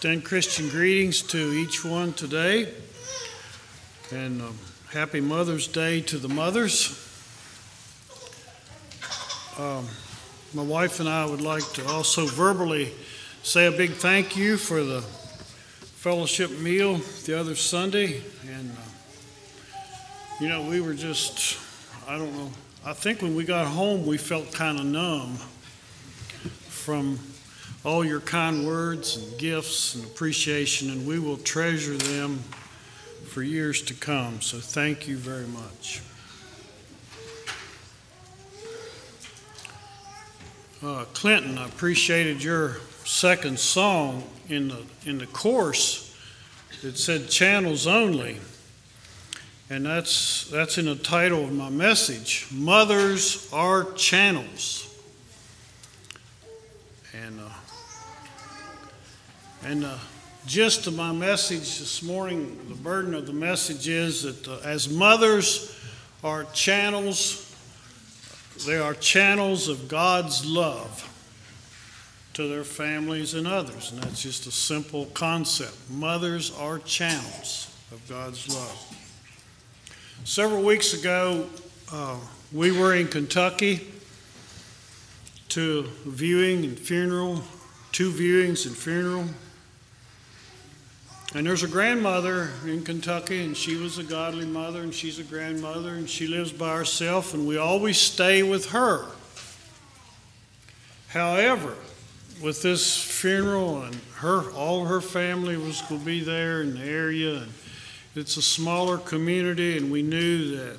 extend 0.00 0.24
Christian 0.24 0.66
greetings 0.70 1.20
to 1.20 1.52
each 1.52 1.84
one 1.84 2.14
today. 2.14 2.72
And 4.10 4.40
um, 4.40 4.58
happy 4.90 5.20
Mother's 5.20 5.66
Day 5.66 6.00
to 6.00 6.16
the 6.16 6.26
mothers. 6.26 6.88
Um, 9.58 9.86
my 10.54 10.62
wife 10.62 11.00
and 11.00 11.08
I 11.08 11.26
would 11.26 11.42
like 11.42 11.70
to 11.74 11.86
also 11.86 12.24
verbally 12.24 12.94
say 13.42 13.66
a 13.66 13.70
big 13.70 13.90
thank 13.90 14.38
you 14.38 14.56
for 14.56 14.82
the 14.82 15.02
fellowship 15.02 16.50
meal 16.50 16.94
the 17.26 17.38
other 17.38 17.54
Sunday. 17.54 18.22
And, 18.50 18.70
uh, 18.70 19.74
you 20.40 20.48
know, 20.48 20.62
we 20.62 20.80
were 20.80 20.94
just, 20.94 21.58
I 22.08 22.16
don't 22.16 22.34
know, 22.38 22.50
I 22.86 22.94
think 22.94 23.20
when 23.20 23.34
we 23.34 23.44
got 23.44 23.66
home, 23.66 24.06
we 24.06 24.16
felt 24.16 24.50
kind 24.54 24.78
of 24.78 24.86
numb 24.86 25.34
from 26.70 27.18
all 27.84 28.04
your 28.04 28.20
kind 28.20 28.66
words 28.66 29.16
and 29.16 29.38
gifts 29.38 29.94
and 29.94 30.04
appreciation, 30.04 30.90
and 30.90 31.06
we 31.06 31.18
will 31.18 31.38
treasure 31.38 31.96
them 31.96 32.38
for 33.26 33.42
years 33.42 33.80
to 33.82 33.94
come. 33.94 34.40
So 34.40 34.58
thank 34.58 35.08
you 35.08 35.16
very 35.16 35.46
much. 35.46 36.02
Uh, 40.82 41.04
Clinton, 41.12 41.58
I 41.58 41.66
appreciated 41.66 42.42
your 42.42 42.78
second 43.04 43.58
song 43.58 44.24
in 44.48 44.68
the 44.68 44.82
in 45.04 45.18
the 45.18 45.26
course. 45.26 46.16
It 46.82 46.96
said 46.96 47.28
channels 47.28 47.86
only, 47.86 48.38
and 49.68 49.84
that's 49.84 50.48
that's 50.50 50.78
in 50.78 50.86
the 50.86 50.96
title 50.96 51.44
of 51.44 51.52
my 51.52 51.68
message. 51.68 52.46
Mothers 52.50 53.50
are 53.52 53.92
channels, 53.92 54.89
and 57.12 57.40
uh, 57.40 57.48
and 59.64 59.82
the 59.82 59.98
gist 60.46 60.86
of 60.86 60.96
my 60.96 61.12
message 61.12 61.78
this 61.78 62.02
morning, 62.02 62.58
the 62.68 62.74
burden 62.74 63.14
of 63.14 63.26
the 63.26 63.32
message 63.32 63.88
is 63.88 64.22
that 64.22 64.48
uh, 64.48 64.58
as 64.64 64.88
mothers 64.88 65.76
are 66.24 66.44
channels, 66.54 67.54
they 68.66 68.78
are 68.78 68.94
channels 68.94 69.68
of 69.68 69.88
God's 69.88 70.46
love 70.46 71.06
to 72.34 72.46
their 72.46 72.64
families 72.64 73.34
and 73.34 73.46
others. 73.46 73.92
And 73.92 74.02
that's 74.02 74.22
just 74.22 74.46
a 74.46 74.50
simple 74.50 75.06
concept. 75.06 75.76
Mothers 75.90 76.56
are 76.58 76.78
channels 76.78 77.74
of 77.92 78.06
God's 78.08 78.48
love. 78.48 78.96
Several 80.24 80.62
weeks 80.62 80.94
ago, 80.94 81.46
uh, 81.92 82.16
we 82.52 82.70
were 82.70 82.94
in 82.94 83.08
Kentucky 83.08 83.86
to 85.50 85.84
viewing 86.04 86.64
and 86.64 86.78
funeral, 86.78 87.42
two 87.92 88.10
viewings 88.10 88.66
and 88.66 88.76
funeral 88.76 89.26
and 91.32 91.46
there's 91.46 91.62
a 91.62 91.68
grandmother 91.68 92.50
in 92.64 92.82
Kentucky, 92.82 93.44
and 93.44 93.56
she 93.56 93.76
was 93.76 93.98
a 93.98 94.02
godly 94.02 94.46
mother, 94.46 94.82
and 94.82 94.92
she's 94.92 95.20
a 95.20 95.22
grandmother, 95.22 95.90
and 95.90 96.10
she 96.10 96.26
lives 96.26 96.50
by 96.50 96.76
herself, 96.76 97.34
and 97.34 97.46
we 97.46 97.56
always 97.56 97.98
stay 97.98 98.42
with 98.42 98.70
her. 98.70 99.06
However, 101.08 101.76
with 102.42 102.62
this 102.62 103.00
funeral, 103.00 103.82
and 103.82 103.94
her, 104.16 104.50
all 104.50 104.86
her 104.86 105.00
family 105.00 105.56
was 105.56 105.82
going 105.82 106.00
to 106.00 106.06
be 106.06 106.20
there 106.20 106.62
in 106.62 106.74
the 106.74 106.84
area, 106.84 107.42
and 107.42 107.52
it's 108.16 108.36
a 108.36 108.42
smaller 108.42 108.98
community, 108.98 109.76
and 109.76 109.88
we 109.88 110.02
knew 110.02 110.56
that 110.56 110.78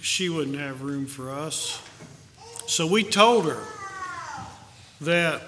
she 0.00 0.28
wouldn't 0.28 0.58
have 0.58 0.82
room 0.82 1.06
for 1.06 1.32
us. 1.32 1.82
So 2.66 2.86
we 2.86 3.04
told 3.04 3.44
her 3.44 3.62
that 5.02 5.42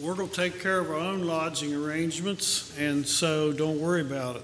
we're 0.00 0.14
going 0.14 0.28
to 0.28 0.34
take 0.34 0.60
care 0.60 0.78
of 0.78 0.90
our 0.90 0.96
own 0.96 1.24
lodging 1.24 1.74
arrangements, 1.74 2.76
and 2.78 3.06
so 3.06 3.52
don't 3.52 3.80
worry 3.80 4.02
about 4.02 4.36
it. 4.36 4.42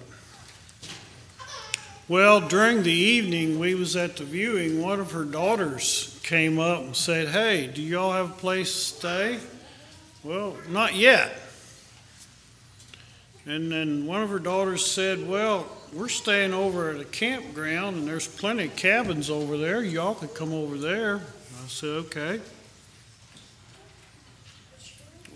Well, 2.09 2.41
during 2.41 2.83
the 2.83 2.93
evening, 2.93 3.59
we 3.59 3.75
was 3.75 3.97
at 3.97 4.17
the 4.17 4.25
viewing. 4.25 4.81
One 4.83 4.99
of 4.99 5.13
her 5.13 5.25
daughters 5.25 6.19
came 6.23 6.59
up 6.59 6.81
and 6.81 6.97
said, 6.97 7.29
"Hey, 7.29 7.67
do 7.67 7.83
y'all 7.83 8.13
have 8.13 8.31
a 8.31 8.35
place 8.35 8.73
to 8.73 8.97
stay?" 8.97 9.39
Well, 10.23 10.57
not 10.69 10.95
yet. 10.95 11.39
And 13.47 13.71
then 13.71 14.07
one 14.07 14.23
of 14.23 14.31
her 14.31 14.39
daughters 14.39 14.85
said, 14.87 15.29
"Well, 15.29 15.67
we're 15.95 16.09
staying 16.09 16.53
over 16.53 16.91
at 16.91 17.01
a 17.01 17.05
campground, 17.05 17.97
and 17.97 18.09
there's 18.09 18.29
plenty 18.29 18.65
of 18.65 18.77
cabins 18.77 19.31
over 19.31 19.57
there. 19.57 19.83
Y'all 19.83 20.15
could 20.15 20.35
come 20.35 20.53
over 20.53 20.77
there." 20.77 21.17
I 21.17 21.69
said, 21.69 21.89
"Okay." 21.89 22.41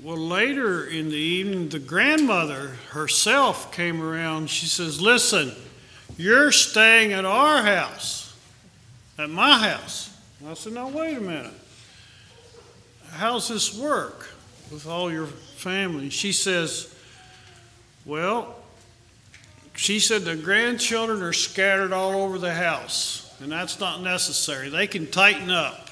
Well, 0.02 0.16
later 0.16 0.84
in 0.84 1.08
the 1.08 1.16
evening, 1.16 1.70
the 1.70 1.80
grandmother 1.80 2.76
herself 2.91 3.72
came 3.72 4.00
around. 4.00 4.48
She 4.48 4.66
says, 4.66 5.00
Listen, 5.00 5.52
you're 6.16 6.52
staying 6.52 7.12
at 7.12 7.25
our 7.25 7.62
house, 7.62 8.36
at 9.19 9.28
my 9.28 9.58
house. 9.58 10.16
I 10.46 10.54
said, 10.54 10.75
Now, 10.75 10.88
wait 10.88 11.16
a 11.16 11.20
minute. 11.20 11.52
How's 13.10 13.48
this 13.48 13.76
work 13.76 14.28
with 14.70 14.86
all 14.86 15.10
your 15.10 15.26
family? 15.26 16.10
She 16.10 16.30
says, 16.30 16.94
Well, 18.04 18.54
she 19.78 20.00
said 20.00 20.22
the 20.22 20.34
grandchildren 20.34 21.22
are 21.22 21.32
scattered 21.32 21.92
all 21.92 22.10
over 22.10 22.36
the 22.36 22.52
house, 22.52 23.32
and 23.40 23.52
that's 23.52 23.78
not 23.78 24.02
necessary. 24.02 24.70
They 24.70 24.88
can 24.88 25.06
tighten 25.06 25.50
up. 25.50 25.88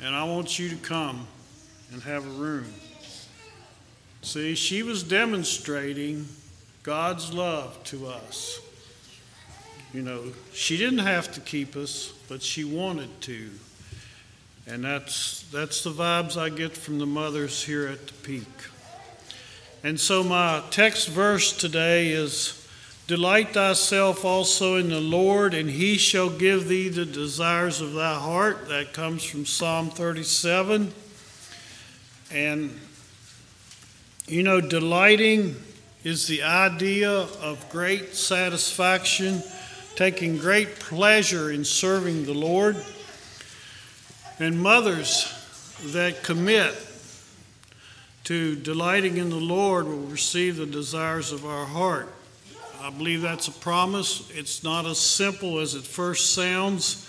And 0.00 0.14
I 0.14 0.22
want 0.22 0.56
you 0.56 0.68
to 0.68 0.76
come 0.76 1.26
and 1.92 2.00
have 2.02 2.24
a 2.24 2.30
room. 2.30 2.72
See, 4.22 4.54
she 4.54 4.84
was 4.84 5.02
demonstrating 5.02 6.28
God's 6.84 7.34
love 7.34 7.82
to 7.86 8.06
us. 8.06 8.60
You 9.92 10.02
know, 10.02 10.22
she 10.52 10.76
didn't 10.76 11.00
have 11.00 11.32
to 11.32 11.40
keep 11.40 11.74
us, 11.74 12.12
but 12.28 12.44
she 12.44 12.62
wanted 12.62 13.20
to. 13.22 13.50
And 14.68 14.84
that's, 14.84 15.42
that's 15.50 15.82
the 15.82 15.90
vibes 15.90 16.36
I 16.36 16.48
get 16.48 16.76
from 16.76 17.00
the 17.00 17.06
mothers 17.06 17.64
here 17.64 17.88
at 17.88 18.06
the 18.06 18.12
peak. 18.12 18.46
And 19.84 20.00
so 20.00 20.24
my 20.24 20.62
text 20.70 21.08
verse 21.08 21.54
today 21.54 22.08
is 22.08 22.66
Delight 23.06 23.52
thyself 23.52 24.24
also 24.24 24.76
in 24.76 24.88
the 24.88 24.98
Lord, 24.98 25.52
and 25.52 25.68
he 25.68 25.98
shall 25.98 26.30
give 26.30 26.68
thee 26.68 26.88
the 26.88 27.04
desires 27.04 27.82
of 27.82 27.92
thy 27.92 28.14
heart. 28.14 28.68
That 28.68 28.94
comes 28.94 29.22
from 29.22 29.44
Psalm 29.44 29.90
37. 29.90 30.90
And, 32.32 32.80
you 34.26 34.42
know, 34.42 34.62
delighting 34.62 35.54
is 36.02 36.28
the 36.28 36.44
idea 36.44 37.10
of 37.10 37.68
great 37.68 38.14
satisfaction, 38.14 39.42
taking 39.96 40.38
great 40.38 40.78
pleasure 40.78 41.50
in 41.50 41.62
serving 41.62 42.24
the 42.24 42.32
Lord. 42.32 42.82
And 44.38 44.58
mothers 44.58 45.30
that 45.92 46.22
commit 46.22 46.74
to 48.24 48.56
delighting 48.56 49.16
in 49.16 49.30
the 49.30 49.36
Lord 49.36 49.86
will 49.86 49.98
receive 49.98 50.56
the 50.56 50.66
desires 50.66 51.32
of 51.32 51.46
our 51.46 51.66
heart. 51.66 52.08
I 52.80 52.90
believe 52.90 53.22
that's 53.22 53.48
a 53.48 53.52
promise. 53.52 54.30
It's 54.34 54.62
not 54.62 54.86
as 54.86 54.98
simple 54.98 55.58
as 55.58 55.74
it 55.74 55.84
first 55.84 56.34
sounds 56.34 57.08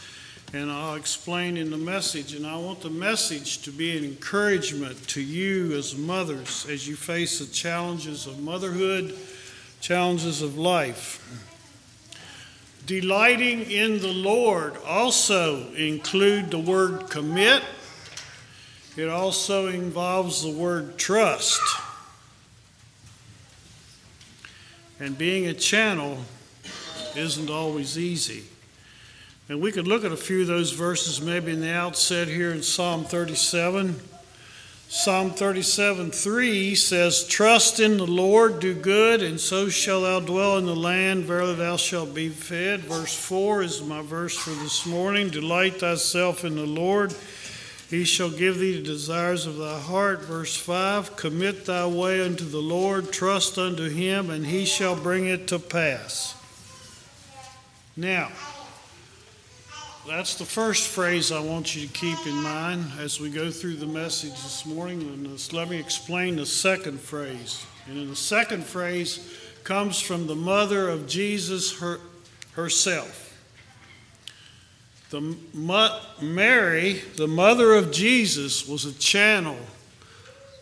and 0.56 0.72
I'll 0.72 0.96
explain 0.96 1.58
in 1.58 1.70
the 1.70 1.78
message. 1.78 2.34
And 2.34 2.46
I 2.46 2.56
want 2.58 2.82
the 2.82 2.90
message 2.90 3.62
to 3.64 3.72
be 3.72 3.98
an 3.98 4.04
encouragement 4.04 5.08
to 5.10 5.22
you 5.22 5.74
as 5.74 5.98
mothers 5.98 6.66
as 6.70 6.88
you 6.88 6.96
face 6.96 7.40
the 7.40 7.54
challenges 7.54 8.26
of 8.26 8.40
motherhood, 8.40 9.18
challenges 9.82 10.42
of 10.42 10.58
life. 10.58 11.22
Delighting 12.86 13.70
in 13.70 14.00
the 14.00 14.14
Lord 14.14 14.78
also 14.86 15.74
include 15.74 16.52
the 16.52 16.60
word 16.60 17.10
commit. 17.10 17.64
It 18.98 19.10
also 19.10 19.68
involves 19.68 20.42
the 20.42 20.52
word 20.52 20.98
trust. 20.98 21.62
And 25.00 25.18
being 25.18 25.48
a 25.48 25.54
channel 25.54 26.20
isn't 27.16 27.50
always 27.50 27.98
easy. 27.98 28.46
And 29.50 29.62
we 29.62 29.72
could 29.72 29.88
look 29.88 30.06
at 30.06 30.12
a 30.12 30.18
few 30.18 30.42
of 30.42 30.48
those 30.48 30.72
verses 30.72 31.22
maybe 31.22 31.52
in 31.52 31.60
the 31.60 31.72
outset 31.72 32.28
here 32.28 32.52
in 32.52 32.64
Psalm 32.64 33.04
37. 33.04 34.00
Psalm 34.88 35.32
37 35.32 36.12
3 36.12 36.76
says, 36.76 37.28
Trust 37.28 37.80
in 37.80 37.98
the 37.98 38.06
Lord, 38.06 38.60
do 38.60 38.74
good, 38.74 39.22
and 39.22 39.40
so 39.40 39.68
shalt 39.68 40.04
thou 40.04 40.20
dwell 40.22 40.58
in 40.58 40.66
the 40.66 40.76
land. 40.76 41.26
Verily 41.26 41.56
thou 41.56 41.76
shalt 41.76 42.14
be 42.14 42.30
fed. 42.30 42.82
Verse 42.82 43.14
4 43.14 43.64
is 43.64 43.84
my 43.84 44.02
verse 44.02 44.38
for 44.38 44.52
this 44.52 44.86
morning. 44.86 45.30
Delight 45.30 45.82
thyself 45.82 46.46
in 46.46 46.56
the 46.56 46.66
Lord. 46.66 47.14
He 47.96 48.04
shall 48.04 48.30
give 48.30 48.60
thee 48.60 48.76
the 48.76 48.84
desires 48.84 49.46
of 49.46 49.56
thy 49.56 49.80
heart. 49.80 50.24
Verse 50.24 50.54
5 50.58 51.16
Commit 51.16 51.66
thy 51.66 51.88
way 51.88 52.20
unto 52.20 52.44
the 52.44 52.62
Lord, 52.62 53.14
trust 53.14 53.58
unto 53.58 53.88
him, 53.88 54.30
and 54.30 54.46
he 54.46 54.66
shall 54.66 54.98
bring 54.98 55.28
it 55.28 55.48
to 55.48 55.60
pass. 55.60 56.36
Now, 57.96 58.34
that's 60.06 60.36
the 60.36 60.44
first 60.44 60.90
phrase 60.90 61.32
I 61.32 61.40
want 61.40 61.74
you 61.74 61.88
to 61.88 61.94
keep 61.94 62.28
in 62.28 62.36
mind 62.36 62.84
as 63.00 63.22
we 63.22 63.30
go 63.30 63.50
through 63.50 63.78
the 63.78 63.86
message 63.86 64.34
this 64.44 64.66
morning. 64.66 65.00
And 65.00 65.54
let 65.54 65.70
me 65.70 65.80
explain 65.80 66.36
the 66.36 66.46
second 66.46 67.00
phrase. 67.00 67.66
And 67.88 68.10
the 68.12 68.16
second 68.18 68.66
phrase 68.66 69.26
comes 69.64 70.02
from 70.02 70.28
the 70.28 70.36
mother 70.36 70.90
of 70.90 71.08
Jesus 71.08 71.80
her, 71.80 72.02
herself. 72.56 73.25
The 75.12 75.36
Mary, 76.22 77.02
the 77.16 77.28
mother 77.28 77.74
of 77.76 77.92
Jesus, 77.92 78.68
was 78.68 78.86
a 78.86 78.94
channel 78.94 79.58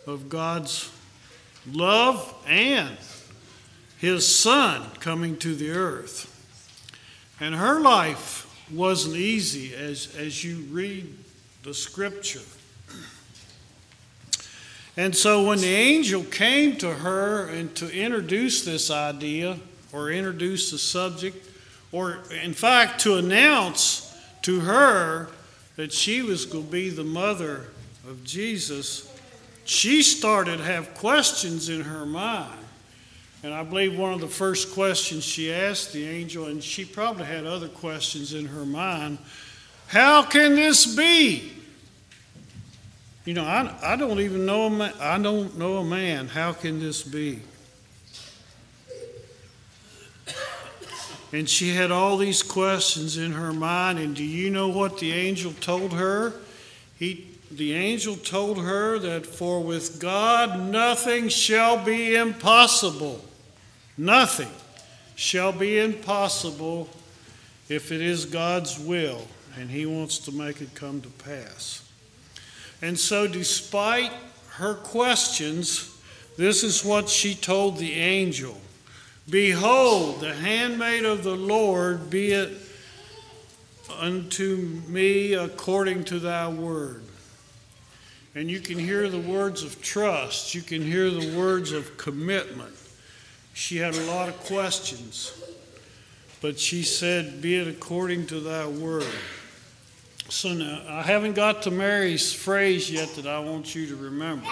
of 0.05 0.29
God's 0.29 0.91
love 1.71 2.33
and 2.47 2.97
his 3.97 4.27
son 4.27 4.85
coming 4.99 5.37
to 5.37 5.55
the 5.55 5.71
earth. 5.71 6.29
And 7.39 7.55
her 7.55 7.79
life 7.79 8.49
wasn't 8.71 9.15
easy 9.15 9.73
as, 9.73 10.13
as 10.17 10.43
you 10.43 10.57
read 10.71 11.07
the 11.63 11.73
scripture. 11.73 12.41
And 14.95 15.15
so 15.15 15.47
when 15.47 15.59
the 15.59 15.73
angel 15.73 16.23
came 16.23 16.75
to 16.77 16.93
her 16.93 17.47
and 17.47 17.73
to 17.75 17.89
introduce 17.89 18.63
this 18.63 18.91
idea 18.91 19.57
or 19.91 20.11
introduce 20.11 20.69
the 20.69 20.77
subject, 20.77 21.49
or 21.91 22.19
in 22.43 22.53
fact 22.53 23.01
to 23.01 23.15
announce 23.15 24.02
to 24.43 24.61
her 24.61 25.29
that 25.75 25.91
she 25.91 26.21
was 26.21 26.45
going 26.45 26.65
to 26.65 26.71
be 26.71 26.89
the 26.89 27.03
mother 27.03 27.67
of 28.07 28.23
Jesus, 28.23 29.09
she 29.65 30.03
started 30.03 30.57
to 30.57 30.63
have 30.63 30.93
questions 30.93 31.69
in 31.69 31.81
her 31.81 32.05
mind. 32.05 32.59
And 33.43 33.53
I 33.53 33.63
believe 33.63 33.97
one 33.97 34.13
of 34.13 34.21
the 34.21 34.27
first 34.27 34.73
questions 34.73 35.23
she 35.23 35.51
asked 35.51 35.91
the 35.91 36.07
angel, 36.07 36.45
and 36.45 36.63
she 36.63 36.85
probably 36.85 37.25
had 37.25 37.45
other 37.45 37.67
questions 37.67 38.33
in 38.33 38.45
her 38.45 38.65
mind 38.65 39.17
How 39.87 40.23
can 40.23 40.55
this 40.55 40.95
be? 40.95 41.51
You 43.25 43.33
know, 43.33 43.45
I, 43.45 43.73
I 43.81 43.95
don't 43.95 44.19
even 44.19 44.45
know 44.45 44.67
a 44.67 44.69
man, 44.69 44.93
I 44.99 45.17
don't 45.17 45.57
know 45.57 45.77
a 45.77 45.83
man. 45.83 46.27
How 46.27 46.53
can 46.53 46.79
this 46.79 47.03
be? 47.03 47.39
And 51.33 51.49
she 51.49 51.69
had 51.73 51.89
all 51.89 52.17
these 52.17 52.43
questions 52.43 53.17
in 53.17 53.31
her 53.31 53.51
mind. 53.51 53.97
And 53.97 54.15
do 54.15 54.23
you 54.23 54.51
know 54.51 54.69
what 54.69 54.99
the 54.99 55.11
angel 55.11 55.51
told 55.53 55.91
her? 55.93 56.31
He, 56.99 57.27
the 57.49 57.73
angel 57.73 58.15
told 58.15 58.59
her 58.59 58.99
that 58.99 59.25
for 59.25 59.59
with 59.59 59.99
God 59.99 60.59
nothing 60.59 61.29
shall 61.29 61.83
be 61.83 62.15
impossible. 62.15 63.25
Nothing 63.97 64.51
shall 65.15 65.51
be 65.51 65.79
impossible 65.79 66.87
if 67.67 67.91
it 67.91 68.01
is 68.01 68.25
God's 68.25 68.79
will 68.79 69.27
and 69.57 69.71
He 69.71 69.85
wants 69.85 70.19
to 70.19 70.31
make 70.31 70.61
it 70.61 70.75
come 70.75 71.01
to 71.01 71.09
pass. 71.09 71.87
And 72.81 72.97
so, 72.99 73.27
despite 73.27 74.11
her 74.49 74.75
questions, 74.75 75.95
this 76.37 76.63
is 76.63 76.83
what 76.83 77.09
she 77.09 77.33
told 77.33 77.77
the 77.77 77.93
angel 77.93 78.57
Behold, 79.29 80.19
the 80.19 80.33
handmaid 80.33 81.05
of 81.05 81.23
the 81.23 81.35
Lord, 81.35 82.09
be 82.09 82.31
it 82.31 82.51
unto 83.99 84.81
me 84.87 85.33
according 85.33 86.03
to 86.05 86.19
thy 86.19 86.47
word. 86.49 87.03
And 88.35 88.49
you 88.49 88.59
can 88.59 88.79
hear 88.79 89.07
the 89.09 89.19
words 89.19 89.63
of 89.63 89.81
trust, 89.81 90.55
you 90.55 90.61
can 90.61 90.81
hear 90.81 91.09
the 91.09 91.37
words 91.37 91.71
of 91.71 91.97
commitment. 91.97 92.73
She 93.53 93.77
had 93.77 93.93
a 93.93 94.05
lot 94.05 94.29
of 94.29 94.37
questions, 94.45 95.31
but 96.41 96.59
she 96.59 96.81
said, 96.81 97.41
Be 97.41 97.55
it 97.55 97.67
according 97.67 98.25
to 98.27 98.39
thy 98.39 98.67
word. 98.67 99.05
So 100.29 100.53
now, 100.53 100.81
I 100.89 101.03
haven't 101.03 101.33
got 101.33 101.61
to 101.63 101.71
Mary's 101.71 102.33
phrase 102.33 102.89
yet 102.89 103.09
that 103.15 103.27
I 103.27 103.39
want 103.39 103.75
you 103.75 103.85
to 103.87 103.95
remember. 103.95 104.47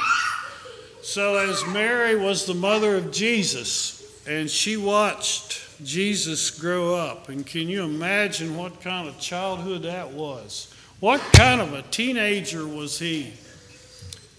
So, 1.01 1.37
as 1.37 1.65
Mary 1.67 2.15
was 2.15 2.45
the 2.45 2.53
mother 2.53 2.95
of 2.95 3.11
Jesus, 3.11 4.00
and 4.27 4.49
she 4.49 4.77
watched 4.77 5.61
Jesus 5.83 6.51
grow 6.51 6.95
up, 6.95 7.29
and 7.29 7.45
can 7.45 7.67
you 7.67 7.83
imagine 7.83 8.55
what 8.55 8.81
kind 8.81 9.07
of 9.07 9.19
childhood 9.19 9.83
that 9.83 10.11
was? 10.11 10.73
What 10.99 11.19
kind 11.33 11.59
of 11.59 11.73
a 11.73 11.81
teenager 11.81 12.67
was 12.67 12.99
he 12.99 13.33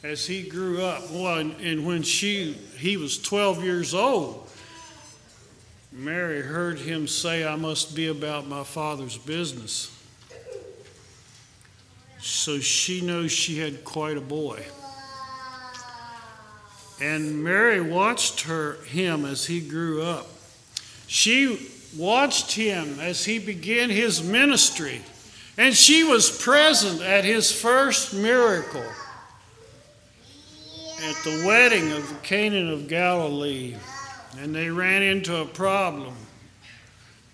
as 0.04 0.26
he 0.26 0.48
grew 0.48 0.82
up? 0.82 1.10
Well, 1.10 1.38
and, 1.38 1.60
and 1.60 1.84
when 1.84 2.02
she 2.02 2.52
he 2.78 2.96
was 2.96 3.20
12 3.20 3.64
years 3.64 3.94
old, 3.94 4.48
Mary 5.90 6.40
heard 6.40 6.78
him 6.78 7.08
say, 7.08 7.44
I 7.44 7.56
must 7.56 7.94
be 7.96 8.06
about 8.06 8.46
my 8.46 8.62
father's 8.62 9.18
business. 9.18 9.90
So 12.20 12.60
she 12.60 13.00
knows 13.00 13.32
she 13.32 13.58
had 13.58 13.84
quite 13.84 14.16
a 14.16 14.20
boy. 14.20 14.64
And 17.02 17.42
Mary 17.42 17.80
watched 17.80 18.42
her 18.42 18.74
him 18.84 19.24
as 19.24 19.46
he 19.46 19.60
grew 19.60 20.02
up. 20.02 20.28
She 21.08 21.68
watched 21.96 22.52
him 22.52 23.00
as 23.00 23.24
he 23.24 23.40
began 23.40 23.90
his 23.90 24.22
ministry. 24.22 25.02
And 25.58 25.74
she 25.74 26.04
was 26.04 26.30
present 26.40 27.02
at 27.02 27.24
his 27.24 27.50
first 27.50 28.14
miracle 28.14 28.86
at 31.02 31.16
the 31.24 31.44
wedding 31.44 31.90
of 31.92 32.22
Cana 32.22 32.72
of 32.72 32.86
Galilee 32.86 33.74
and 34.38 34.54
they 34.54 34.70
ran 34.70 35.02
into 35.02 35.36
a 35.36 35.44
problem. 35.44 36.14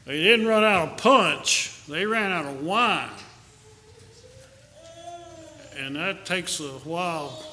They 0.05 0.23
didn't 0.23 0.47
run 0.47 0.64
out 0.64 0.88
of 0.88 0.97
punch, 0.99 1.85
they 1.87 2.06
ran 2.06 2.32
out 2.32 2.47
of 2.47 2.62
wine. 2.62 3.11
And 5.76 5.94
that 5.97 6.26
takes 6.26 6.59
a 6.59 6.64
while 6.64 7.44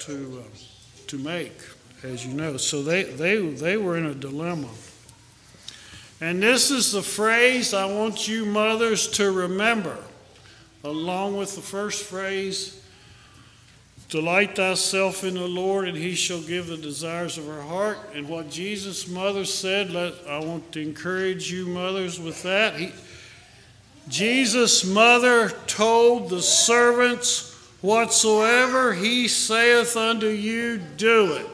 to, 0.00 0.42
uh, 0.44 0.65
to 1.08 1.18
make, 1.18 1.52
as 2.02 2.26
you 2.26 2.34
know. 2.34 2.56
So 2.56 2.82
they, 2.82 3.04
they, 3.04 3.38
they 3.38 3.76
were 3.76 3.96
in 3.96 4.06
a 4.06 4.14
dilemma. 4.14 4.68
And 6.20 6.42
this 6.42 6.70
is 6.70 6.92
the 6.92 7.02
phrase 7.02 7.74
I 7.74 7.86
want 7.86 8.26
you 8.26 8.46
mothers 8.46 9.08
to 9.12 9.30
remember, 9.30 9.98
along 10.82 11.36
with 11.36 11.54
the 11.54 11.62
first 11.62 12.04
phrase 12.04 12.82
Delight 14.08 14.54
thyself 14.54 15.24
in 15.24 15.34
the 15.34 15.48
Lord, 15.48 15.88
and 15.88 15.96
he 15.96 16.14
shall 16.14 16.40
give 16.40 16.68
the 16.68 16.76
desires 16.76 17.38
of 17.38 17.46
her 17.46 17.62
heart. 17.62 17.98
And 18.14 18.28
what 18.28 18.48
Jesus' 18.48 19.08
mother 19.08 19.44
said, 19.44 19.90
let, 19.90 20.14
I 20.28 20.38
want 20.38 20.70
to 20.72 20.80
encourage 20.80 21.50
you, 21.50 21.66
mothers, 21.66 22.20
with 22.20 22.40
that. 22.44 22.76
He, 22.76 22.92
Jesus' 24.08 24.84
mother 24.84 25.48
told 25.66 26.30
the 26.30 26.40
servants, 26.40 27.55
Whatsoever 27.86 28.94
he 28.94 29.28
saith 29.28 29.96
unto 29.96 30.26
you, 30.26 30.78
do 30.96 31.34
it. 31.34 31.46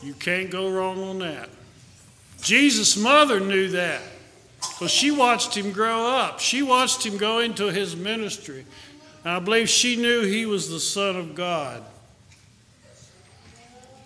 You 0.00 0.14
can't 0.14 0.50
go 0.50 0.70
wrong 0.70 1.02
on 1.02 1.18
that. 1.18 1.48
Jesus' 2.40 2.96
mother 2.96 3.40
knew 3.40 3.70
that. 3.70 4.00
Because 4.60 4.92
she 4.92 5.10
watched 5.10 5.56
him 5.56 5.72
grow 5.72 6.06
up. 6.06 6.38
She 6.38 6.62
watched 6.62 7.04
him 7.04 7.16
go 7.16 7.40
into 7.40 7.72
his 7.72 7.96
ministry. 7.96 8.64
And 9.24 9.32
I 9.32 9.40
believe 9.40 9.68
she 9.68 9.96
knew 9.96 10.22
he 10.22 10.46
was 10.46 10.70
the 10.70 10.78
Son 10.78 11.16
of 11.16 11.34
God. 11.34 11.82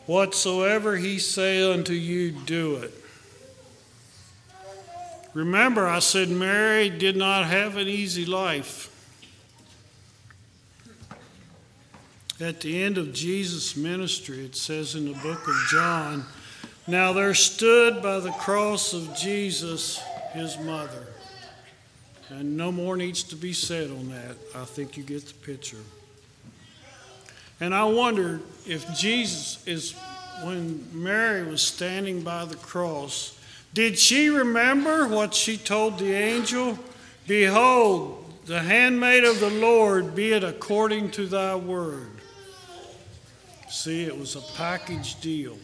Whatsoever 0.07 0.97
he 0.97 1.19
say 1.19 1.71
unto 1.71 1.93
you, 1.93 2.31
do 2.31 2.77
it. 2.77 2.95
Remember, 5.35 5.87
I 5.87 5.99
said 5.99 6.31
Mary 6.31 6.89
did 6.89 7.15
not 7.15 7.45
have 7.45 7.77
an 7.77 7.89
easy 7.89 8.25
life. 8.25 8.89
At 12.43 12.61
the 12.61 12.83
end 12.83 12.99
of 12.99 13.13
Jesus' 13.13 13.77
ministry, 13.77 14.45
it 14.45 14.57
says 14.57 14.97
in 14.97 15.07
the 15.07 15.19
book 15.21 15.47
of 15.47 15.55
John, 15.71 16.25
Now 16.89 17.13
there 17.13 17.35
stood 17.35 18.03
by 18.03 18.19
the 18.19 18.33
cross 18.33 18.93
of 18.93 19.15
Jesus 19.17 20.03
his 20.33 20.59
mother. 20.59 21.07
And 22.31 22.57
no 22.57 22.73
more 22.73 22.97
needs 22.97 23.23
to 23.25 23.37
be 23.37 23.53
said 23.53 23.91
on 23.91 24.09
that. 24.09 24.37
I 24.57 24.65
think 24.65 24.97
you 24.97 25.05
get 25.05 25.25
the 25.25 25.35
picture. 25.35 25.85
And 27.61 27.73
I 27.73 27.85
wonder 27.85 28.41
if 28.67 28.93
Jesus 28.97 29.65
is, 29.65 29.95
when 30.43 30.85
Mary 30.93 31.45
was 31.45 31.63
standing 31.63 32.23
by 32.23 32.45
the 32.45 32.57
cross, 32.57 33.39
did 33.73 33.97
she 33.97 34.31
remember 34.31 35.07
what 35.07 35.33
she 35.33 35.57
told 35.57 35.97
the 35.97 36.13
angel? 36.13 36.77
Behold, 37.29 38.33
the 38.47 38.59
handmaid 38.59 39.23
of 39.23 39.39
the 39.39 39.51
Lord, 39.51 40.17
be 40.17 40.33
it 40.33 40.43
according 40.43 41.13
to 41.13 41.29
thy 41.29 41.55
word. 41.55 42.09
See, 43.73 44.05
it 44.05 44.17
was 44.17 44.37
a 44.37 44.43
package 44.55 45.21
deal. 45.21 45.59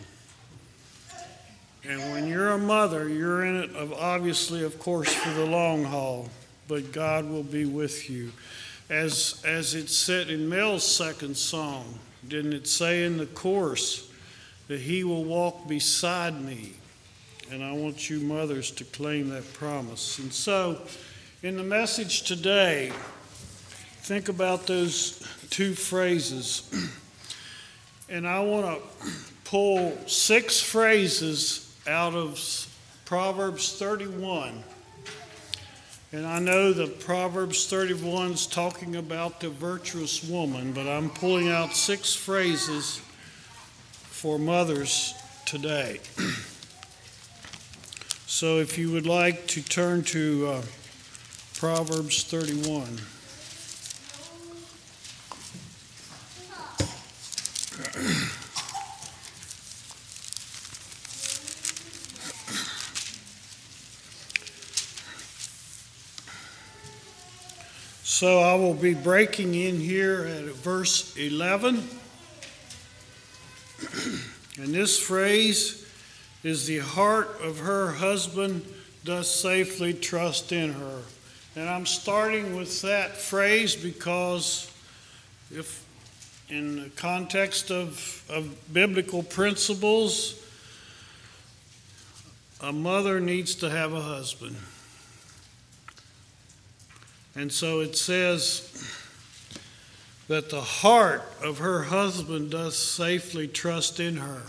And 1.87 2.01
when 2.13 2.27
you're 2.27 2.51
a 2.51 2.59
mother, 2.59 3.09
you're 3.09 3.45
in 3.45 3.57
it, 3.57 3.77
of 3.77 3.93
obviously, 3.93 4.65
of 4.65 4.79
course, 4.79 5.13
for 5.13 5.31
the 5.31 5.47
long 5.47 5.85
haul 5.85 6.29
but 6.69 6.93
God 6.93 7.29
will 7.29 7.43
be 7.43 7.65
with 7.65 8.09
you. 8.11 8.31
As, 8.91 9.43
as 9.45 9.75
it 9.75 9.89
said 9.89 10.29
in 10.29 10.49
Mel's 10.49 10.87
second 10.87 11.37
song, 11.37 11.99
didn't 12.27 12.53
it 12.53 12.69
say 12.69 13.05
in 13.05 13.17
the 13.17 13.27
chorus 13.27 14.11
that 14.69 14.81
He 14.81 15.03
will 15.03 15.25
walk 15.25 15.67
beside 15.67 16.41
me? 16.41 16.75
And 17.51 17.65
I 17.65 17.73
want 17.73 18.11
you 18.11 18.21
mothers 18.21 18.71
to 18.73 18.85
claim 18.85 19.31
that 19.31 19.51
promise. 19.55 20.19
And 20.19 20.33
so, 20.33 20.83
In 21.43 21.57
the 21.57 21.63
message 21.63 22.23
today, 22.23 22.93
think 24.03 24.29
about 24.29 24.67
those 24.67 25.25
two 25.51 25.75
phrases. 25.75 26.69
And 28.09 28.27
I 28.27 28.41
want 28.41 28.81
to 28.81 29.11
pull 29.45 29.97
six 30.07 30.61
phrases 30.61 31.77
out 31.87 32.15
of 32.15 32.41
Proverbs 33.05 33.79
31. 33.79 34.65
And 36.13 36.27
I 36.27 36.39
know 36.39 36.73
that 36.73 37.01
Proverbs 37.01 37.69
31 37.69 38.33
is 38.33 38.47
talking 38.47 38.97
about 38.97 39.41
the 39.41 39.51
virtuous 39.51 40.25
woman, 40.25 40.73
but 40.73 40.87
I'm 40.87 41.11
pulling 41.11 41.51
out 41.51 41.75
six 41.75 42.15
phrases 42.15 43.03
for 43.93 44.39
mothers 44.39 45.13
today. 45.45 46.01
so 48.27 48.59
if 48.59 48.79
you 48.79 48.91
would 48.91 49.07
like 49.07 49.47
to 49.49 49.63
turn 49.63 50.03
to 50.05 50.47
uh, 50.47 50.63
Proverbs 51.59 52.23
31. 52.23 53.01
So 68.19 68.41
I 68.41 68.55
will 68.57 68.75
be 68.75 68.95
breaking 68.95 69.55
in 69.55 69.79
here 69.79 70.25
at 70.25 70.47
verse 70.47 71.17
11. 71.17 71.77
and 74.59 74.75
this 74.75 74.99
phrase 74.99 75.89
is 76.43 76.67
the 76.67 76.79
heart 76.79 77.41
of 77.41 77.61
her 77.61 77.93
husband 77.93 78.65
does 79.05 79.33
safely 79.33 79.95
trust 79.95 80.51
in 80.51 80.73
her. 80.73 81.03
And 81.55 81.69
I'm 81.69 81.87
starting 81.87 82.57
with 82.57 82.83
that 82.83 83.17
phrase 83.17 83.77
because 83.77 84.69
if 85.53 85.87
in 86.49 86.83
the 86.83 86.89
context 86.97 87.71
of, 87.71 88.25
of 88.29 88.53
biblical 88.73 89.23
principles, 89.23 90.45
a 92.61 92.73
mother 92.73 93.21
needs 93.21 93.55
to 93.55 93.71
have 93.71 93.93
a 93.93 94.03
husband. 94.03 94.57
And 97.39 97.53
so 97.53 97.79
it 97.79 97.95
says 97.97 98.85
that 100.27 100.51
the 100.51 100.61
heart 100.61 101.23
of 101.41 101.59
her 101.59 101.85
husband 101.85 102.51
does 102.51 102.77
safely 102.77 103.47
trust 103.47 104.01
in 104.01 104.17
her. 104.17 104.43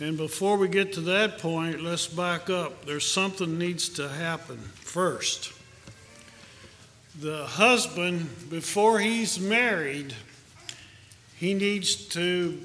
And 0.00 0.18
before 0.18 0.58
we 0.58 0.68
get 0.68 0.92
to 0.94 1.00
that 1.00 1.38
point, 1.38 1.82
let's 1.82 2.06
back 2.06 2.50
up. 2.50 2.84
There's 2.84 3.10
something 3.10 3.56
needs 3.56 3.88
to 3.90 4.06
happen 4.06 4.58
first. 4.58 5.54
The 7.18 7.46
husband, 7.46 8.28
before 8.50 8.98
he's 8.98 9.40
married, 9.40 10.14
he 11.38 11.54
needs 11.54 11.94
to 12.08 12.60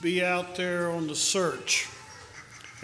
be 0.00 0.24
out 0.24 0.56
there 0.56 0.90
on 0.90 1.08
the 1.08 1.14
search 1.14 1.90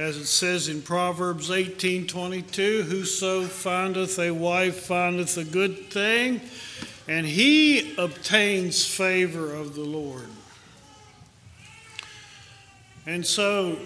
as 0.00 0.16
it 0.16 0.24
says 0.24 0.66
in 0.66 0.80
Proverbs 0.80 1.50
18:22, 1.50 2.84
whoso 2.84 3.44
findeth 3.44 4.18
a 4.18 4.30
wife 4.30 4.86
findeth 4.86 5.36
a 5.36 5.44
good 5.44 5.90
thing, 5.90 6.40
and 7.06 7.26
he 7.26 7.94
obtains 7.96 8.86
favor 8.86 9.54
of 9.54 9.74
the 9.74 9.84
Lord. 9.84 10.30
And 13.04 13.26
so 13.26 13.78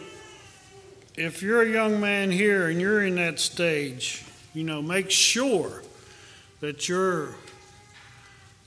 if 1.16 1.42
you're 1.42 1.62
a 1.62 1.72
young 1.72 2.00
man 2.00 2.30
here 2.30 2.68
and 2.68 2.80
you're 2.80 3.04
in 3.04 3.16
that 3.16 3.40
stage, 3.40 4.22
you 4.54 4.62
know, 4.62 4.80
make 4.80 5.10
sure 5.10 5.82
that 6.60 6.88
you're 6.88 7.34